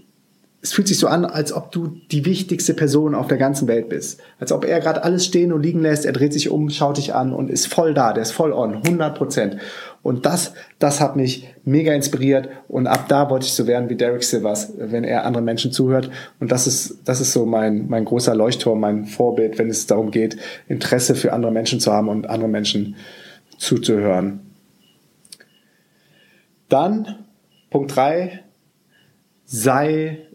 es 0.62 0.74
fühlt 0.74 0.88
sich 0.88 0.98
so 0.98 1.06
an, 1.06 1.24
als 1.24 1.52
ob 1.54 1.72
du 1.72 1.86
die 2.10 2.26
wichtigste 2.26 2.74
Person 2.74 3.14
auf 3.14 3.28
der 3.28 3.38
ganzen 3.38 3.66
Welt 3.66 3.88
bist. 3.88 4.20
Als 4.38 4.52
ob 4.52 4.66
er 4.66 4.80
gerade 4.80 5.02
alles 5.04 5.24
stehen 5.24 5.52
und 5.52 5.62
liegen 5.62 5.80
lässt, 5.80 6.04
er 6.04 6.12
dreht 6.12 6.34
sich 6.34 6.50
um, 6.50 6.68
schaut 6.68 6.98
dich 6.98 7.14
an 7.14 7.32
und 7.32 7.48
ist 7.48 7.66
voll 7.66 7.94
da, 7.94 8.12
der 8.12 8.22
ist 8.22 8.32
voll 8.32 8.52
on, 8.52 8.74
100 8.74 9.16
Prozent. 9.16 9.56
Und 10.02 10.26
das, 10.26 10.52
das 10.78 11.00
hat 11.00 11.16
mich 11.16 11.48
mega 11.64 11.94
inspiriert 11.94 12.50
und 12.68 12.86
ab 12.86 13.06
da 13.08 13.30
wollte 13.30 13.46
ich 13.46 13.54
so 13.54 13.66
werden 13.66 13.88
wie 13.88 13.96
Derek 13.96 14.22
Silvers, 14.22 14.74
wenn 14.76 15.04
er 15.04 15.24
anderen 15.24 15.46
Menschen 15.46 15.72
zuhört. 15.72 16.10
Und 16.40 16.52
das 16.52 16.66
ist, 16.66 16.98
das 17.06 17.22
ist 17.22 17.32
so 17.32 17.46
mein, 17.46 17.88
mein 17.88 18.04
großer 18.04 18.34
Leuchtturm, 18.34 18.80
mein 18.80 19.06
Vorbild, 19.06 19.58
wenn 19.58 19.70
es 19.70 19.86
darum 19.86 20.10
geht, 20.10 20.36
Interesse 20.68 21.14
für 21.14 21.32
andere 21.32 21.52
Menschen 21.52 21.80
zu 21.80 21.90
haben 21.90 22.08
und 22.08 22.28
andere 22.28 22.50
Menschen 22.50 22.96
zuzuhören. 23.56 24.40
Dann, 26.68 27.24
Punkt 27.70 27.96
drei 27.96 28.44
sei 29.44 30.26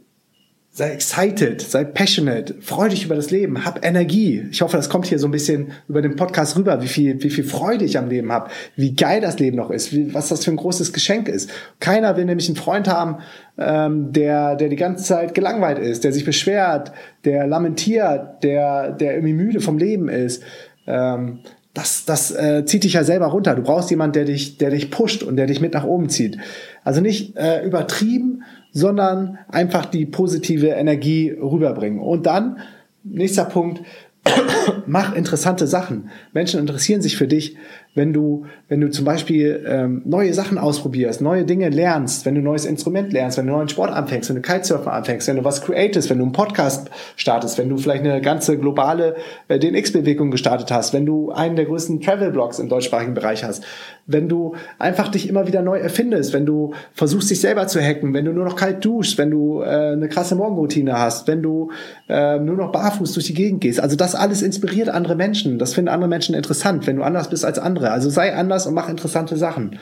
sei 0.75 0.89
excited, 0.89 1.61
sei 1.61 1.85
passionate, 1.85 2.55
freu 2.59 2.89
dich 2.89 3.05
über 3.05 3.15
das 3.15 3.31
Leben, 3.31 3.63
hab 3.63 3.85
Energie. 3.85 4.45
Ich 4.51 4.61
hoffe, 4.61 4.75
das 4.75 4.89
kommt 4.89 5.05
hier 5.05 5.19
so 5.19 5.27
ein 5.29 5.31
bisschen 5.31 5.71
über 5.87 6.01
den 6.01 6.17
Podcast 6.17 6.57
rüber, 6.57 6.81
wie 6.81 6.89
viel, 6.89 7.23
wie 7.23 7.29
viel 7.29 7.45
Freude 7.45 7.85
ich 7.85 7.97
am 7.97 8.09
Leben 8.09 8.29
habe, 8.29 8.49
wie 8.75 8.93
geil 8.93 9.21
das 9.21 9.39
Leben 9.39 9.55
noch 9.55 9.71
ist, 9.71 9.93
wie, 9.93 10.13
was 10.13 10.27
das 10.27 10.43
für 10.43 10.51
ein 10.51 10.57
großes 10.57 10.91
Geschenk 10.91 11.29
ist. 11.29 11.49
Keiner 11.79 12.17
will 12.17 12.25
nämlich 12.25 12.49
einen 12.49 12.57
Freund 12.57 12.89
haben, 12.89 13.19
ähm, 13.57 14.11
der, 14.11 14.57
der 14.57 14.67
die 14.67 14.75
ganze 14.75 15.05
Zeit 15.05 15.33
gelangweilt 15.33 15.79
ist, 15.79 16.03
der 16.03 16.11
sich 16.11 16.25
beschwert, 16.25 16.91
der 17.23 17.47
lamentiert, 17.47 18.43
der, 18.43 18.91
der 18.91 19.13
irgendwie 19.13 19.33
müde 19.33 19.61
vom 19.61 19.77
Leben 19.77 20.09
ist. 20.09 20.43
Ähm, 20.87 21.39
das, 21.73 22.03
das 22.03 22.31
äh, 22.31 22.65
zieht 22.65 22.83
dich 22.83 22.93
ja 22.93 23.05
selber 23.05 23.27
runter. 23.27 23.55
Du 23.55 23.61
brauchst 23.61 23.91
jemanden, 23.91 24.13
der 24.13 24.25
dich, 24.25 24.57
der 24.57 24.71
dich 24.71 24.91
pusht 24.91 25.23
und 25.23 25.37
der 25.37 25.47
dich 25.47 25.61
mit 25.61 25.73
nach 25.73 25.85
oben 25.85 26.09
zieht. 26.09 26.37
Also 26.83 26.99
nicht 26.99 27.37
äh, 27.37 27.65
übertrieben, 27.65 28.43
sondern 28.75 29.39
einfach 29.47 29.85
die 29.85 30.05
positive 30.05 30.67
Energie 30.67 31.31
rüberbringen. 31.31 32.01
Und 32.01 32.25
dann, 32.25 32.59
nächster 33.05 33.45
Punkt, 33.45 33.81
mach 34.85 35.15
interessante 35.15 35.65
Sachen. 35.65 36.09
Menschen 36.33 36.59
interessieren 36.59 37.01
sich 37.01 37.15
für 37.15 37.27
dich, 37.27 37.55
wenn 37.95 38.11
du, 38.11 38.45
wenn 38.67 38.81
du 38.81 38.89
zum 38.89 39.05
Beispiel 39.05 39.65
ähm, 39.67 40.01
neue 40.05 40.33
Sachen 40.33 40.57
ausprobierst, 40.57 41.21
neue 41.21 41.45
Dinge 41.45 41.69
lernst, 41.69 42.25
wenn 42.25 42.35
du 42.35 42.41
ein 42.41 42.43
neues 42.43 42.65
Instrument 42.65 43.13
lernst, 43.13 43.37
wenn 43.37 43.47
du 43.47 43.53
einen 43.53 43.59
neuen 43.59 43.69
Sport 43.69 43.91
anfängst, 43.91 44.29
wenn 44.29 44.35
du 44.35 44.41
Kitesurfen 44.41 44.89
anfängst, 44.89 45.27
wenn 45.29 45.37
du 45.37 45.45
was 45.45 45.61
createst, 45.61 46.09
wenn 46.09 46.17
du 46.17 46.25
einen 46.25 46.33
Podcast 46.33 46.91
startest, 47.15 47.57
wenn 47.57 47.69
du 47.69 47.77
vielleicht 47.77 48.03
eine 48.03 48.21
ganze 48.21 48.57
globale 48.57 49.15
äh, 49.47 49.57
DNX-Bewegung 49.57 50.29
gestartet 50.29 50.71
hast, 50.71 50.93
wenn 50.93 51.05
du 51.05 51.31
einen 51.31 51.55
der 51.55 51.65
größten 51.65 52.01
Travel-Blogs 52.01 52.59
im 52.59 52.67
deutschsprachigen 52.67 53.13
Bereich 53.13 53.45
hast, 53.45 53.63
wenn 54.07 54.29
du 54.29 54.55
einfach 54.77 55.07
dich 55.07 55.27
immer 55.27 55.47
wieder 55.47 55.61
neu 55.61 55.79
erfindest, 55.79 56.33
wenn 56.33 56.45
du 56.45 56.73
versuchst, 56.93 57.29
dich 57.31 57.39
selber 57.39 57.67
zu 57.67 57.81
hacken, 57.81 58.13
wenn 58.13 58.25
du 58.25 58.33
nur 58.33 58.45
noch 58.45 58.55
kalt 58.55 58.83
duschst, 58.83 59.17
wenn 59.17 59.31
du 59.31 59.61
äh, 59.61 59.93
eine 59.93 60.09
krasse 60.09 60.35
Morgenroutine 60.35 60.99
hast, 60.99 61.27
wenn 61.27 61.41
du 61.41 61.71
äh, 62.07 62.37
nur 62.39 62.55
noch 62.55 62.71
barfuß 62.71 63.13
durch 63.13 63.25
die 63.25 63.33
Gegend 63.33 63.61
gehst. 63.61 63.79
Also 63.79 63.95
das 63.95 64.13
alles 64.13 64.41
inspiriert 64.41 64.89
andere 64.89 65.15
Menschen. 65.15 65.57
Das 65.57 65.73
finden 65.73 65.89
andere 65.89 66.09
Menschen 66.09 66.35
interessant, 66.35 66.85
wenn 66.85 66.97
du 66.97 67.03
anders 67.03 67.29
bist 67.29 67.45
als 67.45 67.57
andere. 67.57 67.84
Also 67.91 68.09
sei 68.09 68.35
anders 68.35 68.67
und 68.67 68.73
mach 68.73 68.89
interessante 68.89 69.37
Sachen. 69.37 69.79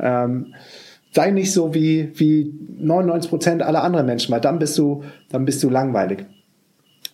Ähm, 0.00 0.54
sei 1.12 1.30
nicht 1.30 1.52
so 1.52 1.74
wie, 1.74 2.10
wie 2.14 2.52
99 2.78 3.30
Prozent 3.30 3.62
aller 3.62 3.84
anderen 3.84 4.06
Menschen, 4.06 4.32
weil 4.32 4.40
dann 4.40 4.58
bist 4.58 4.76
du, 4.78 5.04
dann 5.30 5.44
bist 5.44 5.62
du 5.62 5.70
langweilig. 5.70 6.26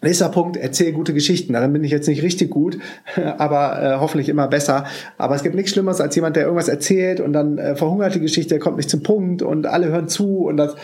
Nächster 0.02 0.30
Punkt, 0.30 0.56
erzähl 0.56 0.92
gute 0.92 1.12
Geschichten. 1.12 1.52
Darin 1.52 1.74
bin 1.74 1.84
ich 1.84 1.90
jetzt 1.90 2.08
nicht 2.08 2.22
richtig 2.22 2.48
gut, 2.48 2.78
aber 3.38 3.82
äh, 3.82 3.96
hoffentlich 4.00 4.30
immer 4.30 4.48
besser. 4.48 4.84
Aber 5.18 5.34
es 5.34 5.42
gibt 5.42 5.54
nichts 5.54 5.72
Schlimmeres 5.72 6.00
als 6.00 6.14
jemand, 6.14 6.36
der 6.36 6.44
irgendwas 6.44 6.68
erzählt 6.68 7.20
und 7.20 7.34
dann 7.34 7.58
äh, 7.58 7.76
verhungert 7.76 8.14
die 8.14 8.20
Geschichte, 8.20 8.58
kommt 8.58 8.78
nicht 8.78 8.88
zum 8.88 9.02
Punkt 9.02 9.42
und 9.42 9.66
alle 9.66 9.88
hören 9.88 10.08
zu 10.08 10.46
und 10.46 10.56
das 10.56 10.74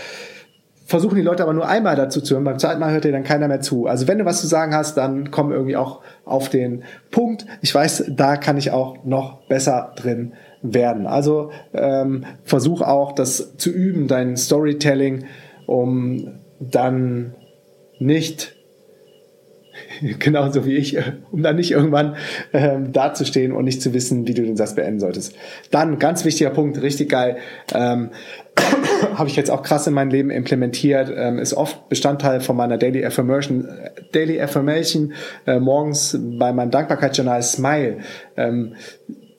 versuchen 0.87 1.17
die 1.17 1.23
Leute 1.23 1.43
aber 1.43 1.53
nur 1.53 1.69
einmal 1.69 1.97
dazu 1.97 2.21
zu 2.21 2.35
hören. 2.35 2.45
Beim 2.45 2.59
zweiten 2.59 2.81
Mal 2.81 2.93
hört 2.93 3.05
dir 3.05 3.13
dann 3.13 3.25
keiner 3.25 3.49
mehr 3.49 3.61
zu. 3.61 3.87
Also 3.87 4.07
wenn 4.07 4.19
du 4.19 4.25
was 4.25 4.41
zu 4.41 4.47
sagen 4.47 4.75
hast, 4.75 4.97
dann 4.97 5.31
komm 5.33 5.53
irgendwie 5.53 5.77
auch 5.77 6.01
auf 6.25 6.49
den 6.49 6.85
Punkt. 7.11 7.45
Ich 7.61 7.75
weiß, 7.75 8.13
da 8.17 8.37
kann 8.37 8.57
ich 8.57 8.71
auch 8.71 9.05
noch 9.05 9.47
besser 9.49 9.93
drin 9.97 10.33
werden. 10.63 11.07
Also 11.07 11.51
ähm, 11.75 12.25
versuch 12.45 12.83
auch 12.83 13.13
das 13.13 13.57
zu 13.57 13.71
üben, 13.71 14.07
dein 14.07 14.37
Storytelling, 14.37 15.25
um 15.67 16.39
dann 16.61 17.35
nicht 17.99 18.56
genauso 20.19 20.67
wie 20.67 20.77
ich, 20.77 20.97
um 21.31 21.43
dann 21.43 21.57
nicht 21.57 21.73
irgendwann 21.73 22.17
ähm, 22.53 22.93
dazustehen 22.93 23.53
und 23.53 23.65
nicht 23.65 23.83
zu 23.83 23.95
wissen, 23.95 24.27
wie 24.27 24.35
du 24.35 24.43
den 24.43 24.57
Satz 24.57 24.75
beenden 24.75 25.01
solltest. 25.01 25.35
Dann, 25.71 25.99
ganz 25.99 26.25
wichtiger 26.25 26.51
Punkt, 26.51 26.81
richtig 26.83 27.11
geil, 27.11 27.37
ähm, 27.75 28.11
habe 29.15 29.29
ich 29.29 29.37
jetzt 29.37 29.51
auch 29.51 29.63
krass 29.63 29.87
in 29.87 29.95
mein 29.95 30.11
Leben 30.11 30.31
implementiert, 30.31 31.13
ähm, 31.15 31.39
ist 31.39 31.55
oft 31.55 31.89
Bestandteil 31.89 32.41
von 32.41 32.57
meiner 32.57 32.79
Daily 32.79 33.05
Affirmation, 33.05 33.69
Daily 34.13 34.41
Affirmation 34.41 35.13
äh, 35.47 35.59
morgens 35.59 36.19
bei 36.39 36.53
meinem 36.53 36.71
Dankbarkeitsjournal 36.71 37.43
Smile. 37.43 37.99
Ähm, 38.37 38.75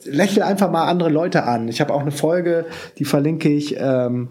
lächle 0.06 0.46
einfach 0.46 0.72
mal 0.72 0.86
andere 0.86 1.10
Leute 1.10 1.44
an. 1.44 1.68
Ich 1.68 1.82
habe 1.82 1.94
auch 1.94 2.02
eine 2.02 2.12
Folge, 2.12 2.66
die 2.98 3.06
verlinke 3.06 3.50
ich, 3.50 3.76
ähm, 3.80 4.30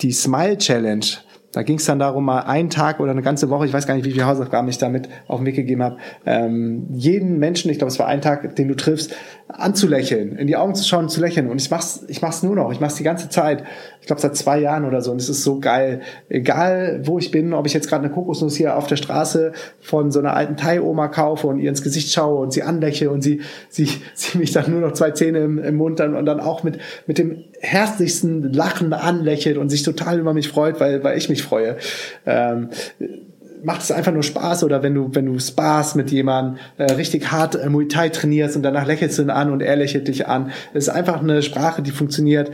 die 0.00 0.12
Smile 0.12 0.58
Challenge 0.58 1.04
da 1.52 1.62
ging 1.62 1.76
es 1.76 1.84
dann 1.84 1.98
darum, 1.98 2.24
mal 2.24 2.40
einen 2.40 2.70
Tag 2.70 3.00
oder 3.00 3.10
eine 3.10 3.22
ganze 3.22 3.50
Woche, 3.50 3.66
ich 3.66 3.72
weiß 3.72 3.86
gar 3.86 3.94
nicht, 3.94 4.04
wie 4.04 4.12
viele 4.12 4.26
Hausaufgaben 4.26 4.68
ich 4.68 4.78
damit 4.78 5.08
auf 5.28 5.38
den 5.38 5.46
Weg 5.46 5.56
gegeben 5.56 5.82
habe, 5.82 5.98
ähm, 6.24 6.86
jeden 6.90 7.38
Menschen, 7.38 7.70
ich 7.70 7.78
glaube, 7.78 7.90
es 7.90 7.98
war 7.98 8.06
ein 8.06 8.20
Tag, 8.20 8.56
den 8.56 8.68
du 8.68 8.74
triffst, 8.74 9.14
anzulächeln, 9.52 10.36
in 10.36 10.46
die 10.46 10.56
Augen 10.56 10.74
zu 10.74 10.84
schauen, 10.84 11.08
zu 11.08 11.20
lächeln. 11.20 11.48
Und 11.48 11.60
ich 11.60 11.70
mach's, 11.70 12.04
ich 12.08 12.22
mach's 12.22 12.42
nur 12.42 12.56
noch, 12.56 12.72
ich 12.72 12.80
mach's 12.80 12.96
die 12.96 13.02
ganze 13.02 13.28
Zeit. 13.28 13.64
Ich 14.00 14.06
glaube, 14.06 14.20
seit 14.20 14.36
zwei 14.36 14.58
Jahren 14.58 14.84
oder 14.84 15.00
so. 15.00 15.12
Und 15.12 15.20
es 15.20 15.28
ist 15.28 15.44
so 15.44 15.60
geil. 15.60 16.00
Egal, 16.28 17.00
wo 17.04 17.18
ich 17.18 17.30
bin, 17.30 17.52
ob 17.52 17.66
ich 17.66 17.74
jetzt 17.74 17.88
gerade 17.88 18.04
eine 18.04 18.12
Kokosnuss 18.12 18.56
hier 18.56 18.76
auf 18.76 18.86
der 18.86 18.96
Straße 18.96 19.52
von 19.80 20.10
so 20.10 20.18
einer 20.18 20.34
alten 20.34 20.56
Thai-Oma 20.56 21.08
kaufe 21.08 21.46
und 21.46 21.58
ihr 21.58 21.68
ins 21.68 21.82
Gesicht 21.82 22.12
schaue 22.12 22.40
und 22.40 22.52
sie 22.52 22.62
anlächle 22.62 23.10
und 23.10 23.22
sie, 23.22 23.42
sie, 23.68 23.88
sie 24.14 24.38
mich 24.38 24.52
dann 24.52 24.70
nur 24.70 24.80
noch 24.80 24.92
zwei 24.92 25.10
Zähne 25.12 25.40
im, 25.40 25.58
im 25.58 25.76
Mund 25.76 26.00
dann 26.00 26.14
und 26.14 26.26
dann 26.26 26.40
auch 26.40 26.62
mit, 26.62 26.78
mit 27.06 27.18
dem 27.18 27.44
herzlichsten 27.60 28.52
Lachen 28.52 28.92
anlächelt 28.92 29.56
und 29.56 29.68
sich 29.68 29.82
total 29.82 30.18
über 30.18 30.34
mich 30.34 30.48
freut, 30.48 30.80
weil, 30.80 31.04
weil 31.04 31.16
ich 31.16 31.28
mich 31.28 31.42
freue. 31.42 31.76
Ähm, 32.26 32.70
macht 33.64 33.82
es 33.82 33.92
einfach 33.92 34.12
nur 34.12 34.22
Spaß 34.22 34.64
oder 34.64 34.82
wenn 34.82 34.94
du, 34.94 35.10
wenn 35.12 35.26
du 35.26 35.38
Spaß 35.38 35.94
mit 35.94 36.10
jemandem 36.10 36.58
äh, 36.78 36.92
richtig 36.92 37.30
hart 37.30 37.54
äh, 37.54 37.68
Muay 37.68 37.88
Thai 37.88 38.08
trainierst 38.08 38.56
und 38.56 38.62
danach 38.62 38.86
lächelst 38.86 39.18
du 39.18 39.22
ihn 39.22 39.30
an 39.30 39.50
und 39.50 39.62
er 39.62 39.76
lächelt 39.76 40.08
dich 40.08 40.26
an. 40.26 40.50
Es 40.74 40.88
ist 40.88 40.88
einfach 40.88 41.20
eine 41.20 41.42
Sprache, 41.42 41.82
die 41.82 41.90
funktioniert 41.90 42.50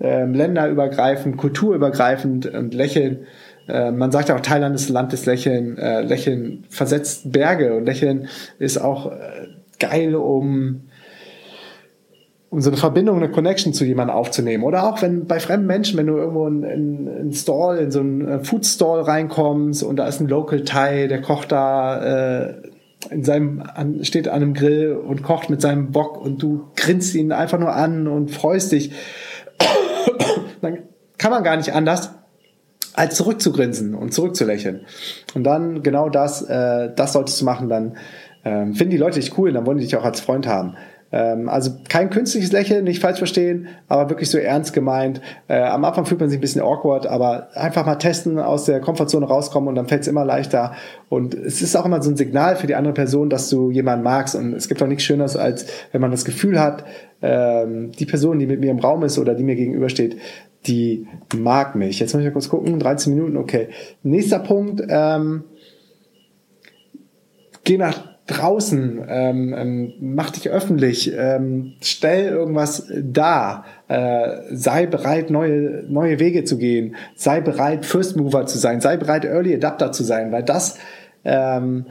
äh, 0.00 0.24
länderübergreifend, 0.24 1.36
kulturübergreifend 1.36 2.46
und 2.46 2.74
lächeln. 2.74 3.26
Äh, 3.68 3.90
man 3.90 4.10
sagt 4.10 4.30
auch, 4.30 4.40
Thailand 4.40 4.74
ist 4.74 4.88
Land 4.88 5.12
des 5.12 5.26
Lächeln. 5.26 5.78
Äh, 5.78 6.02
Lächeln 6.02 6.64
versetzt 6.68 7.32
Berge 7.32 7.74
und 7.74 7.86
Lächeln 7.86 8.28
ist 8.58 8.78
auch 8.78 9.12
äh, 9.12 9.48
geil, 9.78 10.14
um 10.14 10.82
um 12.52 12.60
so 12.60 12.68
eine 12.68 12.76
Verbindung, 12.76 13.16
eine 13.16 13.30
Connection 13.30 13.72
zu 13.72 13.86
jemandem 13.86 14.14
aufzunehmen. 14.14 14.62
Oder 14.62 14.86
auch 14.86 15.00
wenn 15.00 15.26
bei 15.26 15.40
fremden 15.40 15.66
Menschen, 15.66 15.96
wenn 15.96 16.06
du 16.06 16.18
irgendwo 16.18 16.46
in, 16.46 16.62
in, 16.62 17.06
in 17.06 17.32
Stall, 17.32 17.78
in 17.78 17.90
so 17.90 18.00
einen 18.00 18.28
äh, 18.28 18.44
Food 18.44 18.66
Stall 18.66 19.00
reinkommst 19.00 19.82
und 19.82 19.96
da 19.96 20.06
ist 20.06 20.20
ein 20.20 20.28
Local 20.28 20.62
Thai, 20.62 21.06
der 21.06 21.22
kocht 21.22 21.50
da 21.50 22.48
äh, 22.48 22.54
in 23.08 23.24
seinem, 23.24 23.62
an, 23.62 24.04
steht 24.04 24.28
an 24.28 24.42
einem 24.42 24.52
Grill 24.52 24.92
und 24.92 25.22
kocht 25.22 25.48
mit 25.48 25.62
seinem 25.62 25.92
Bock 25.92 26.20
und 26.20 26.42
du 26.42 26.66
grinst 26.76 27.14
ihn 27.14 27.32
einfach 27.32 27.58
nur 27.58 27.72
an 27.72 28.06
und 28.06 28.30
freust 28.30 28.70
dich, 28.72 28.92
dann 30.60 30.80
kann 31.16 31.30
man 31.30 31.44
gar 31.44 31.56
nicht 31.56 31.72
anders, 31.72 32.10
als 32.92 33.16
zurückzugrinsen 33.16 33.94
und 33.94 34.12
zurückzulächeln. 34.12 34.82
Und 35.34 35.44
dann 35.44 35.82
genau 35.82 36.10
das, 36.10 36.42
äh, 36.42 36.90
das 36.94 37.14
solltest 37.14 37.40
du 37.40 37.46
machen, 37.46 37.70
dann 37.70 37.96
ähm, 38.44 38.74
finden 38.74 38.90
die 38.90 38.98
Leute 38.98 39.20
dich 39.20 39.38
cool, 39.38 39.52
dann 39.52 39.64
wollen 39.64 39.78
die 39.78 39.84
dich 39.84 39.96
auch 39.96 40.04
als 40.04 40.20
Freund 40.20 40.46
haben. 40.46 40.76
Ähm, 41.12 41.48
also 41.50 41.72
kein 41.88 42.08
künstliches 42.08 42.52
Lächeln, 42.52 42.84
nicht 42.84 43.00
falsch 43.00 43.18
verstehen, 43.18 43.68
aber 43.86 44.08
wirklich 44.08 44.30
so 44.30 44.38
ernst 44.38 44.72
gemeint. 44.72 45.20
Äh, 45.46 45.60
am 45.60 45.84
Anfang 45.84 46.06
fühlt 46.06 46.20
man 46.20 46.30
sich 46.30 46.38
ein 46.38 46.40
bisschen 46.40 46.62
awkward, 46.62 47.06
aber 47.06 47.48
einfach 47.54 47.84
mal 47.84 47.96
testen, 47.96 48.38
aus 48.38 48.64
der 48.64 48.80
Komfortzone 48.80 49.26
rauskommen 49.26 49.68
und 49.68 49.74
dann 49.74 49.86
fällt 49.86 50.02
es 50.02 50.08
immer 50.08 50.24
leichter. 50.24 50.72
Und 51.10 51.34
es 51.34 51.60
ist 51.60 51.76
auch 51.76 51.84
immer 51.84 52.02
so 52.02 52.10
ein 52.10 52.16
Signal 52.16 52.56
für 52.56 52.66
die 52.66 52.74
andere 52.74 52.94
Person, 52.94 53.28
dass 53.28 53.50
du 53.50 53.70
jemanden 53.70 54.04
magst. 54.04 54.34
Und 54.34 54.54
es 54.54 54.68
gibt 54.68 54.82
auch 54.82 54.86
nichts 54.86 55.04
Schöneres, 55.04 55.36
als 55.36 55.66
wenn 55.92 56.00
man 56.00 56.10
das 56.10 56.24
Gefühl 56.24 56.58
hat, 56.58 56.84
ähm, 57.20 57.92
die 57.92 58.06
Person, 58.06 58.38
die 58.38 58.46
mit 58.46 58.60
mir 58.60 58.70
im 58.70 58.78
Raum 58.78 59.02
ist 59.02 59.18
oder 59.18 59.34
die 59.34 59.44
mir 59.44 59.54
gegenübersteht, 59.54 60.16
die 60.66 61.06
mag 61.36 61.74
mich. 61.74 62.00
Jetzt 62.00 62.14
muss 62.14 62.20
ich 62.20 62.26
mal 62.26 62.32
kurz 62.32 62.48
gucken, 62.48 62.78
13 62.78 63.14
Minuten, 63.14 63.36
okay. 63.36 63.68
Nächster 64.02 64.38
Punkt, 64.38 64.82
ähm, 64.88 65.44
geh 67.64 67.76
nach 67.76 68.11
draußen, 68.26 69.04
ähm, 69.08 69.54
ähm, 69.56 69.92
mach 70.00 70.30
dich 70.30 70.48
öffentlich, 70.48 71.12
ähm, 71.16 71.74
stell 71.80 72.26
irgendwas 72.26 72.86
dar, 73.02 73.64
äh, 73.88 74.38
sei 74.50 74.86
bereit, 74.86 75.30
neue, 75.30 75.84
neue 75.88 76.20
Wege 76.20 76.44
zu 76.44 76.56
gehen, 76.56 76.94
sei 77.16 77.40
bereit, 77.40 77.84
First 77.84 78.16
Mover 78.16 78.46
zu 78.46 78.58
sein, 78.58 78.80
sei 78.80 78.96
bereit, 78.96 79.24
Early 79.24 79.54
Adapter 79.54 79.92
zu 79.92 80.04
sein, 80.04 80.30
weil 80.30 80.44
das 80.44 80.78
ähm, 81.24 81.86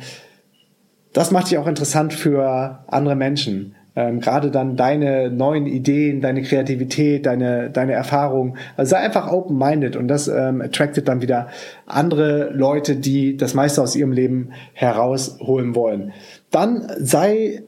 das 1.14 1.32
macht 1.32 1.52
dich 1.52 1.58
auch 1.58 1.68
interessant 1.68 2.14
für 2.14 2.84
andere 2.88 3.16
Menschen. 3.16 3.76
Ähm, 3.94 4.22
gerade 4.22 4.52
dann 4.52 4.78
deine 4.78 5.30
neuen 5.30 5.66
Ideen, 5.66 6.22
deine 6.22 6.44
Kreativität, 6.44 7.26
deine, 7.26 7.70
deine 7.70 7.92
Erfahrung. 7.92 8.56
Also 8.78 8.92
sei 8.92 8.98
einfach 8.98 9.30
open-minded 9.30 9.98
und 9.98 10.08
das 10.08 10.30
ähm, 10.30 10.62
attractet 10.62 11.10
dann 11.10 11.22
wieder 11.22 11.50
andere 11.86 12.52
Leute, 12.54 12.96
die 12.96 13.36
das 13.36 13.54
meiste 13.54 13.82
aus 13.82 13.96
ihrem 13.96 14.14
Leben 14.14 14.52
herausholen 14.74 15.76
wollen. 15.76 16.14
Dann 16.52 16.88
sei 17.00 17.64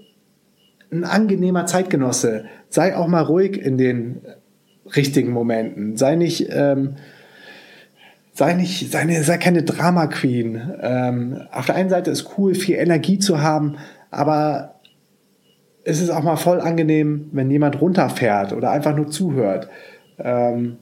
ein 0.93 1.03
angenehmer 1.03 1.65
Zeitgenosse. 1.65 2.45
Sei 2.69 2.95
auch 2.95 3.07
mal 3.07 3.23
ruhig 3.23 3.57
in 3.57 3.77
den 3.77 4.21
richtigen 4.95 5.31
Momenten. 5.31 5.97
Sei 5.97 6.15
nicht, 6.15 6.47
ähm, 6.51 6.95
sei 8.31 8.53
nicht, 8.53 8.91
sei, 8.91 9.05
sei 9.21 9.37
keine 9.37 9.63
Drama 9.63 10.07
Queen. 10.07 10.61
Ähm, 10.81 11.41
auf 11.51 11.65
der 11.65 11.75
einen 11.75 11.89
Seite 11.89 12.11
ist 12.11 12.37
cool, 12.37 12.55
viel 12.55 12.75
Energie 12.75 13.19
zu 13.19 13.41
haben, 13.41 13.75
aber 14.09 14.75
es 15.85 16.01
ist 16.01 16.09
auch 16.09 16.23
mal 16.23 16.37
voll 16.37 16.61
angenehm, 16.61 17.29
wenn 17.31 17.51
jemand 17.51 17.81
runterfährt 17.81 18.53
oder 18.53 18.71
einfach 18.71 18.95
nur 18.95 19.09
zuhört. 19.09 19.69
Ähm, 20.17 20.77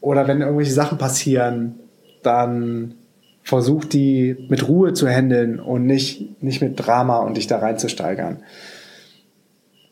oder 0.00 0.28
wenn 0.28 0.40
irgendwelche 0.40 0.72
Sachen 0.72 0.98
passieren, 0.98 1.76
dann 2.22 2.94
versuch 3.42 3.84
die 3.84 4.46
mit 4.48 4.68
Ruhe 4.68 4.92
zu 4.92 5.08
handeln 5.08 5.60
und 5.60 5.86
nicht, 5.86 6.42
nicht 6.42 6.62
mit 6.62 6.78
Drama 6.78 7.18
und 7.18 7.36
dich 7.36 7.46
da 7.46 7.58
reinzusteigern. 7.58 8.42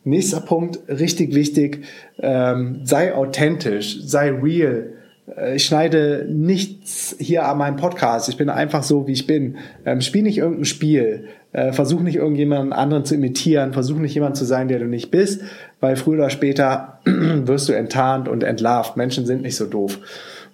Nächster 0.05 0.41
Punkt, 0.41 0.81
richtig 0.89 1.35
wichtig, 1.35 1.85
ähm, 2.19 2.81
sei 2.85 3.15
authentisch, 3.15 4.01
sei 4.03 4.31
real. 4.31 4.95
Äh, 5.27 5.57
ich 5.57 5.65
schneide 5.65 6.27
nichts 6.31 7.17
hier 7.19 7.47
an 7.47 7.59
meinem 7.59 7.77
Podcast. 7.77 8.29
Ich 8.29 8.37
bin 8.37 8.49
einfach 8.49 8.83
so, 8.83 9.07
wie 9.07 9.13
ich 9.13 9.27
bin. 9.27 9.57
Ähm, 9.85 10.01
spiel 10.01 10.23
nicht 10.23 10.39
irgendein 10.39 10.65
Spiel. 10.65 11.29
Äh, 11.53 11.73
versuch 11.73 12.01
nicht 12.01 12.17
irgendjemanden 12.17 12.73
anderen 12.73 13.05
zu 13.05 13.15
imitieren. 13.15 13.73
Versuch 13.73 13.99
nicht 13.99 14.15
jemand 14.15 14.37
zu 14.37 14.45
sein, 14.45 14.69
der 14.69 14.79
du 14.79 14.87
nicht 14.87 15.11
bist, 15.11 15.43
weil 15.81 15.97
früher 15.97 16.19
oder 16.19 16.31
später 16.31 17.01
wirst 17.05 17.69
du 17.69 17.73
enttarnt 17.73 18.29
und 18.29 18.43
entlarvt. 18.43 18.97
Menschen 18.97 19.27
sind 19.27 19.43
nicht 19.43 19.57
so 19.57 19.67
doof. 19.67 19.99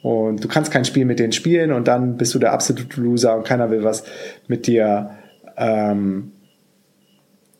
Und 0.02 0.44
du 0.44 0.48
kannst 0.48 0.70
kein 0.70 0.84
Spiel 0.84 1.04
mit 1.04 1.18
denen 1.18 1.32
spielen 1.32 1.72
und 1.72 1.88
dann 1.88 2.16
bist 2.16 2.34
du 2.34 2.38
der 2.38 2.52
absolute 2.52 3.00
Loser 3.00 3.36
und 3.36 3.44
keiner 3.44 3.70
will 3.70 3.82
was 3.82 4.04
mit 4.46 4.68
dir, 4.68 5.10
ähm, 5.56 6.32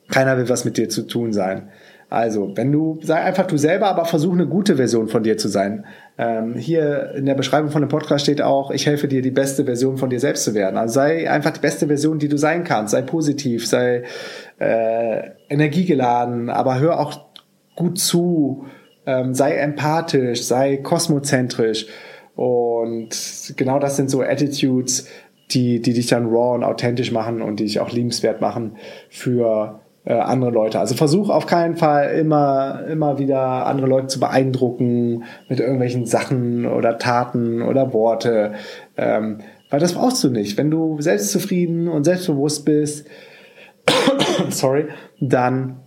keiner 0.08 0.36
will 0.38 0.48
was 0.48 0.64
mit 0.64 0.76
dir 0.76 0.88
zu 0.88 1.02
tun 1.02 1.32
sein. 1.32 1.68
Also, 2.10 2.56
wenn 2.56 2.72
du, 2.72 2.98
sei 3.02 3.16
einfach 3.16 3.46
du 3.46 3.58
selber, 3.58 3.88
aber 3.88 4.06
versuch 4.06 4.32
eine 4.32 4.46
gute 4.46 4.76
Version 4.76 5.08
von 5.08 5.22
dir 5.22 5.36
zu 5.36 5.48
sein. 5.48 5.84
Ähm, 6.16 6.54
hier 6.54 7.12
in 7.14 7.26
der 7.26 7.34
Beschreibung 7.34 7.70
von 7.70 7.82
dem 7.82 7.90
Podcast 7.90 8.24
steht 8.24 8.40
auch, 8.40 8.70
ich 8.70 8.86
helfe 8.86 9.08
dir, 9.08 9.20
die 9.20 9.30
beste 9.30 9.66
Version 9.66 9.98
von 9.98 10.08
dir 10.08 10.18
selbst 10.18 10.44
zu 10.44 10.54
werden. 10.54 10.78
Also 10.78 10.94
sei 10.94 11.30
einfach 11.30 11.50
die 11.50 11.60
beste 11.60 11.86
Version, 11.86 12.18
die 12.18 12.28
du 12.28 12.38
sein 12.38 12.64
kannst. 12.64 12.92
Sei 12.92 13.02
positiv, 13.02 13.66
sei 13.66 14.04
äh, 14.58 15.30
energiegeladen, 15.50 16.48
aber 16.48 16.80
hör 16.80 16.98
auch 16.98 17.26
gut 17.76 17.98
zu, 17.98 18.64
ähm, 19.04 19.34
sei 19.34 19.56
empathisch, 19.56 20.44
sei 20.44 20.78
kosmozentrisch. 20.78 21.86
Und 22.34 23.52
genau 23.56 23.78
das 23.78 23.96
sind 23.96 24.08
so 24.08 24.22
Attitudes, 24.22 25.08
die, 25.50 25.82
die 25.82 25.92
dich 25.92 26.06
dann 26.06 26.26
raw 26.26 26.54
und 26.54 26.64
authentisch 26.64 27.12
machen 27.12 27.42
und 27.42 27.60
die 27.60 27.64
dich 27.64 27.80
auch 27.80 27.90
liebenswert 27.90 28.40
machen 28.40 28.76
für 29.10 29.80
äh, 30.08 30.14
andere 30.14 30.50
Leute. 30.50 30.80
Also 30.80 30.94
versuch 30.94 31.28
auf 31.28 31.44
keinen 31.44 31.76
Fall 31.76 32.12
immer, 32.12 32.80
immer 32.88 33.18
wieder 33.18 33.66
andere 33.66 33.86
Leute 33.86 34.06
zu 34.06 34.20
beeindrucken 34.20 35.24
mit 35.50 35.60
irgendwelchen 35.60 36.06
Sachen 36.06 36.64
oder 36.64 36.96
Taten 36.96 37.60
oder 37.60 37.92
Worte. 37.92 38.52
Ähm, 38.96 39.40
weil 39.68 39.80
das 39.80 39.92
brauchst 39.92 40.24
du 40.24 40.30
nicht. 40.30 40.56
Wenn 40.56 40.70
du 40.70 40.98
selbstzufrieden 40.98 41.88
und 41.88 42.04
selbstbewusst 42.04 42.64
bist, 42.64 43.06
sorry, 44.48 44.86
dann 45.20 45.80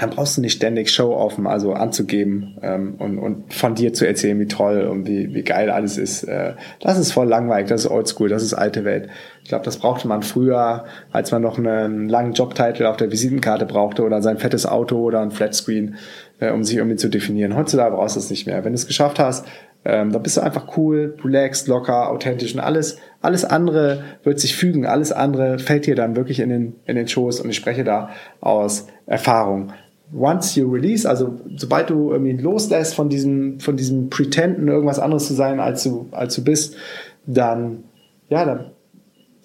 dann 0.00 0.10
brauchst 0.10 0.36
du 0.38 0.40
nicht 0.40 0.56
ständig 0.56 0.90
Show-offen, 0.90 1.46
also 1.46 1.74
anzugeben 1.74 2.56
ähm, 2.62 2.94
und, 2.98 3.18
und 3.18 3.52
von 3.52 3.74
dir 3.74 3.92
zu 3.92 4.06
erzählen, 4.06 4.40
wie 4.40 4.46
toll 4.46 4.86
und 4.86 5.06
wie, 5.06 5.34
wie 5.34 5.42
geil 5.42 5.68
alles 5.68 5.98
ist. 5.98 6.24
Äh, 6.24 6.54
das 6.80 6.98
ist 6.98 7.12
voll 7.12 7.28
langweilig, 7.28 7.68
das 7.68 7.84
ist 7.84 7.90
oldschool, 7.90 8.30
das 8.30 8.42
ist 8.42 8.54
alte 8.54 8.84
Welt. 8.86 9.08
Ich 9.42 9.50
glaube, 9.50 9.64
das 9.64 9.76
brauchte 9.76 10.08
man 10.08 10.22
früher, 10.22 10.84
als 11.12 11.32
man 11.32 11.42
noch 11.42 11.58
einen 11.58 12.08
langen 12.08 12.32
Jobtitel 12.32 12.86
auf 12.86 12.96
der 12.96 13.12
Visitenkarte 13.12 13.66
brauchte 13.66 14.02
oder 14.02 14.22
sein 14.22 14.38
fettes 14.38 14.64
Auto 14.64 14.96
oder 14.98 15.20
ein 15.20 15.32
Flatscreen, 15.32 15.96
äh, 16.40 16.50
um 16.50 16.64
sich 16.64 16.78
irgendwie 16.78 16.96
zu 16.96 17.10
definieren. 17.10 17.54
Heutzutage 17.54 17.94
brauchst 17.94 18.16
du 18.16 18.20
es 18.20 18.30
nicht 18.30 18.46
mehr. 18.46 18.64
Wenn 18.64 18.72
du 18.72 18.78
es 18.78 18.86
geschafft 18.86 19.18
hast, 19.18 19.46
ähm, 19.84 20.12
dann 20.12 20.22
bist 20.22 20.38
du 20.38 20.40
einfach 20.40 20.76
cool, 20.78 21.16
relaxed, 21.22 21.68
locker, 21.68 22.08
authentisch 22.10 22.54
und 22.54 22.60
alles, 22.60 22.98
alles 23.20 23.44
andere 23.44 24.02
wird 24.22 24.40
sich 24.40 24.56
fügen, 24.56 24.86
alles 24.86 25.12
andere 25.12 25.58
fällt 25.58 25.86
dir 25.86 25.94
dann 25.94 26.16
wirklich 26.16 26.40
in 26.40 26.48
den, 26.48 26.76
in 26.86 26.96
den 26.96 27.08
Schoß 27.08 27.40
und 27.40 27.50
ich 27.50 27.56
spreche 27.56 27.84
da 27.84 28.10
aus 28.40 28.86
Erfahrung 29.06 29.72
once 30.12 30.56
you 30.56 30.68
release, 30.70 31.08
also 31.08 31.38
sobald 31.56 31.90
du 31.90 32.10
irgendwie 32.10 32.32
loslässt 32.32 32.94
von 32.94 33.08
diesem, 33.08 33.60
von 33.60 33.76
diesem 33.76 34.10
Pretenden, 34.10 34.68
irgendwas 34.68 34.98
anderes 34.98 35.26
zu 35.26 35.34
sein, 35.34 35.60
als 35.60 35.84
du, 35.84 36.08
als 36.10 36.34
du 36.34 36.44
bist, 36.44 36.76
dann, 37.26 37.84
ja, 38.28 38.44
dann 38.44 38.72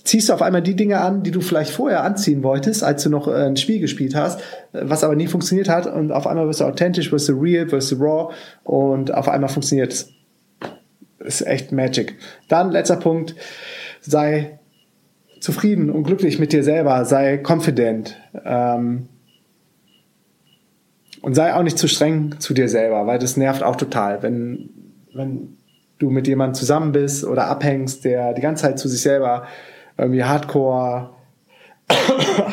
ziehst 0.04 0.30
du 0.30 0.34
auf 0.34 0.42
einmal 0.42 0.62
die 0.62 0.76
Dinge 0.76 1.02
an, 1.02 1.24
die 1.24 1.32
du 1.32 1.42
vielleicht 1.42 1.72
vorher 1.72 2.04
anziehen 2.04 2.44
wolltest, 2.44 2.84
als 2.84 3.04
du 3.04 3.10
noch 3.10 3.28
äh, 3.28 3.46
ein 3.46 3.58
Spiel 3.58 3.80
gespielt 3.80 4.16
hast, 4.16 4.40
was 4.72 5.04
aber 5.04 5.16
nie 5.16 5.28
funktioniert 5.28 5.70
hat 5.70 5.88
und 5.88 6.12
auf 6.12 6.28
einmal 6.28 6.48
wirst 6.48 6.62
du 6.62 6.66
authentisch, 6.66 7.12
wirst 7.12 7.30
du 7.30 7.34
real, 7.34 7.72
wirst 7.72 7.92
du 7.92 7.96
raw 7.98 8.34
und 8.64 9.14
auf 9.14 9.28
einmal 9.28 9.50
funktioniert 9.50 9.94
es. 9.94 10.10
Ist 11.20 11.42
echt 11.48 11.72
Magic. 11.72 12.16
Dann 12.50 12.70
letzter 12.70 12.98
Punkt, 12.98 13.36
sei 14.00 14.60
zufrieden 15.40 15.90
und 15.90 16.04
glücklich 16.04 16.38
mit 16.38 16.54
dir 16.54 16.64
selber, 16.64 17.04
sei 17.06 17.42
confident. 17.44 18.16
Ähm, 18.44 19.10
und 21.26 21.34
sei 21.34 21.56
auch 21.56 21.64
nicht 21.64 21.80
zu 21.80 21.88
streng 21.88 22.36
zu 22.38 22.54
dir 22.54 22.70
selber, 22.70 23.08
weil 23.08 23.18
das 23.18 23.36
nervt 23.36 23.64
auch 23.64 23.78
total, 23.78 24.22
wenn, 24.22 24.70
wenn 25.12 25.58
du 25.98 26.12
mit 26.12 26.28
jemandem 26.28 26.54
zusammen 26.54 26.92
bist 26.92 27.26
oder 27.26 27.48
abhängst, 27.48 28.06
der 28.06 28.34
die 28.34 28.42
ganze 28.42 28.66
Zeit 28.66 28.78
zu 28.78 28.88
sich 28.88 29.02
selber 29.02 29.48
irgendwie 29.98 30.24
hardcore 30.24 31.10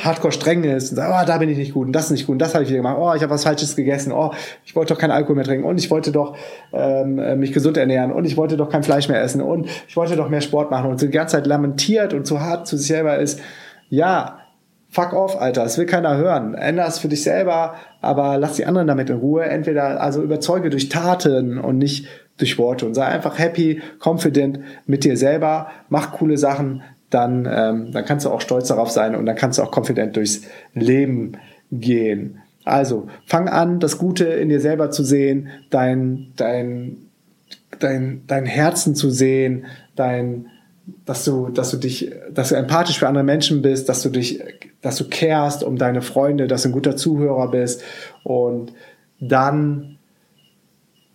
hardcore 0.05 0.33
streng 0.33 0.65
ist 0.65 0.89
und 0.89 0.97
sagt, 0.97 1.13
oh, 1.13 1.27
da 1.27 1.37
bin 1.37 1.51
ich 1.51 1.59
nicht 1.59 1.75
gut 1.75 1.87
und 1.87 1.93
das 1.93 2.07
ist 2.07 2.13
nicht 2.13 2.27
gut 2.27 2.33
und 2.33 2.39
das 2.39 2.55
habe 2.55 2.65
ich 2.65 2.71
wieder 2.71 2.79
gemacht, 2.79 2.97
oh, 2.99 3.13
ich 3.15 3.23
habe 3.23 3.35
was 3.35 3.45
Falsches 3.45 3.77
gegessen, 3.77 4.11
oh, 4.11 4.33
ich 4.65 4.75
wollte 4.75 4.95
doch 4.95 5.01
keinen 5.01 5.11
Alkohol 5.11 5.37
mehr 5.37 5.45
trinken 5.45 5.67
und 5.67 5.79
ich 5.79 5.91
wollte 5.91 6.11
doch 6.11 6.35
ähm, 6.73 7.39
mich 7.39 7.53
gesund 7.53 7.77
ernähren 7.77 8.11
und 8.11 8.25
ich 8.25 8.39
wollte 8.39 8.57
doch 8.57 8.71
kein 8.71 8.83
Fleisch 8.83 9.07
mehr 9.07 9.21
essen 9.21 9.43
und 9.43 9.69
ich 9.87 9.97
wollte 9.97 10.17
doch 10.17 10.31
mehr 10.31 10.41
Sport 10.41 10.71
machen 10.71 10.91
und 10.91 10.99
so 10.99 11.05
die 11.05 11.13
ganze 11.13 11.37
Zeit 11.37 11.47
lamentiert 11.47 12.15
und 12.15 12.27
zu 12.27 12.41
hart 12.41 12.67
zu 12.67 12.79
sich 12.79 12.87
selber 12.87 13.19
ist, 13.19 13.39
ja, 13.91 14.39
fuck 14.93 15.15
off, 15.15 15.41
Alter, 15.41 15.65
das 15.65 15.79
will 15.79 15.87
keiner 15.87 16.17
hören. 16.19 16.55
Änder 16.55 16.87
es 16.87 16.99
für 16.99 17.09
dich 17.09 17.23
selber, 17.23 17.75
aber 18.03 18.37
lass 18.39 18.57
die 18.57 18.67
anderen 18.67 18.87
damit 18.87 19.09
in 19.11 19.17
Ruhe. 19.17 19.45
Entweder 19.45 20.01
also 20.01 20.23
überzeuge 20.23 20.69
durch 20.71 20.91
Taten 20.91 21.59
und 21.59 21.79
nicht 21.79 22.07
durch 22.37 22.59
Worte 22.59 22.87
und 22.87 22.95
sei 22.95 23.07
einfach 23.07 23.39
happy, 23.39 23.81
confident 23.99 24.61
mit 24.87 25.05
dir 25.05 25.17
selber, 25.17 25.69
mach 25.89 26.13
coole 26.13 26.37
Sachen, 26.37 26.83
dann, 27.09 27.49
ähm, 27.51 27.93
dann 27.93 28.05
kannst 28.05 28.27
du 28.27 28.31
auch 28.31 28.43
stolz 28.43 28.69
darauf 28.69 28.91
sein 28.91 29.17
und 29.17 29.27
dann 29.27 29.37
kannst 29.37 29.59
du 29.59 29.63
auch 29.63 29.77
confident 29.77 30.17
durchs 30.17 30.43
Leben 30.75 31.33
gehen. 31.71 32.39
Also, 32.65 33.09
fang 33.27 33.49
an, 33.49 33.81
das 33.81 33.99
Gute 33.99 34.25
in 34.25 34.51
dir 34.51 34.61
selber 34.61 34.91
zu 34.91 35.05
sehen, 35.05 35.49
dein, 35.71 36.33
dein, 36.37 37.09
dein, 37.79 38.23
dein 38.27 38.47
Herzen 38.47 38.95
zu 38.95 39.11
sehen, 39.11 39.65
dein, 39.97 40.47
dass 41.05 41.25
du, 41.25 41.49
dass 41.49 41.71
du 41.71 41.77
dich, 41.77 42.11
dass 42.33 42.51
du 42.51 42.57
empathisch 42.57 42.99
für 42.99 43.09
andere 43.09 43.25
Menschen 43.25 43.63
bist, 43.63 43.89
dass 43.89 44.03
du 44.03 44.09
dich, 44.09 44.43
dass 44.81 44.97
du 44.97 45.09
carest 45.09 45.63
um 45.63 45.77
deine 45.77 46.03
Freunde, 46.03 46.47
dass 46.47 46.63
du 46.63 46.71
ein 46.71 46.73
guter 46.73 46.97
Zuhörer 46.97 47.51
bist 47.51 47.83
und 48.25 48.73
dann 49.21 49.99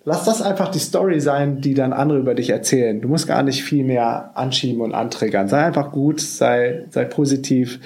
lass 0.05 0.23
das 0.23 0.41
einfach 0.41 0.69
die 0.69 0.79
Story 0.79 1.19
sein, 1.19 1.59
die 1.59 1.73
dann 1.73 1.91
andere 1.91 2.19
über 2.19 2.33
dich 2.33 2.49
erzählen. 2.49 3.01
Du 3.01 3.09
musst 3.09 3.27
gar 3.27 3.43
nicht 3.43 3.63
viel 3.63 3.83
mehr 3.83 4.31
anschieben 4.35 4.81
und 4.81 4.93
anträgern. 4.93 5.49
Sei 5.49 5.65
einfach 5.65 5.91
gut, 5.91 6.21
sei, 6.21 6.85
sei 6.89 7.03
positiv, 7.03 7.79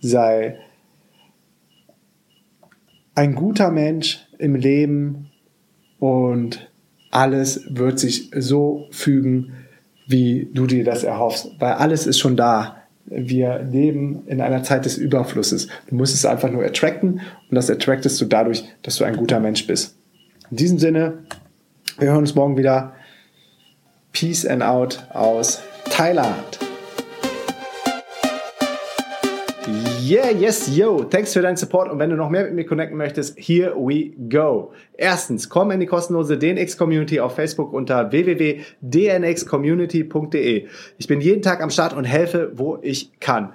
sei 0.00 0.58
ein 3.14 3.36
guter 3.36 3.70
Mensch 3.70 4.26
im 4.38 4.56
Leben 4.56 5.30
und 6.00 6.68
alles 7.12 7.62
wird 7.68 8.00
sich 8.00 8.30
so 8.34 8.88
fügen, 8.90 9.52
wie 10.12 10.48
du 10.52 10.66
dir 10.66 10.84
das 10.84 11.02
erhoffst, 11.02 11.50
weil 11.58 11.72
alles 11.72 12.06
ist 12.06 12.20
schon 12.20 12.36
da. 12.36 12.76
Wir 13.06 13.58
leben 13.58 14.22
in 14.26 14.40
einer 14.40 14.62
Zeit 14.62 14.84
des 14.84 14.96
Überflusses. 14.96 15.66
Du 15.88 15.96
musst 15.96 16.14
es 16.14 16.24
einfach 16.24 16.50
nur 16.50 16.64
attracten 16.64 17.20
und 17.50 17.54
das 17.54 17.68
attractest 17.68 18.20
du 18.20 18.26
dadurch, 18.26 18.64
dass 18.82 18.96
du 18.96 19.04
ein 19.04 19.16
guter 19.16 19.40
Mensch 19.40 19.66
bist. 19.66 19.96
In 20.50 20.58
diesem 20.58 20.78
Sinne, 20.78 21.18
wir 21.98 22.08
hören 22.08 22.18
uns 22.18 22.34
morgen 22.34 22.56
wieder. 22.56 22.94
Peace 24.12 24.46
and 24.46 24.62
out 24.62 25.04
aus 25.12 25.62
Thailand. 25.90 26.71
Yeah, 30.12 30.28
yes, 30.28 30.68
yo. 30.76 31.04
Thanks 31.04 31.32
für 31.32 31.40
deinen 31.40 31.56
Support. 31.56 31.90
Und 31.90 31.98
wenn 31.98 32.10
du 32.10 32.16
noch 32.16 32.28
mehr 32.28 32.44
mit 32.44 32.52
mir 32.52 32.66
connecten 32.66 32.98
möchtest, 32.98 33.34
here 33.38 33.74
we 33.74 34.10
go. 34.28 34.74
Erstens, 34.98 35.48
komm 35.48 35.70
in 35.70 35.80
die 35.80 35.86
kostenlose 35.86 36.36
DNX 36.36 36.76
Community 36.76 37.18
auf 37.18 37.34
Facebook 37.34 37.72
unter 37.72 38.12
www.dnxcommunity.de. 38.12 40.66
Ich 40.98 41.06
bin 41.06 41.22
jeden 41.22 41.40
Tag 41.40 41.62
am 41.62 41.70
Start 41.70 41.94
und 41.94 42.04
helfe, 42.04 42.52
wo 42.56 42.78
ich 42.82 43.18
kann. 43.20 43.54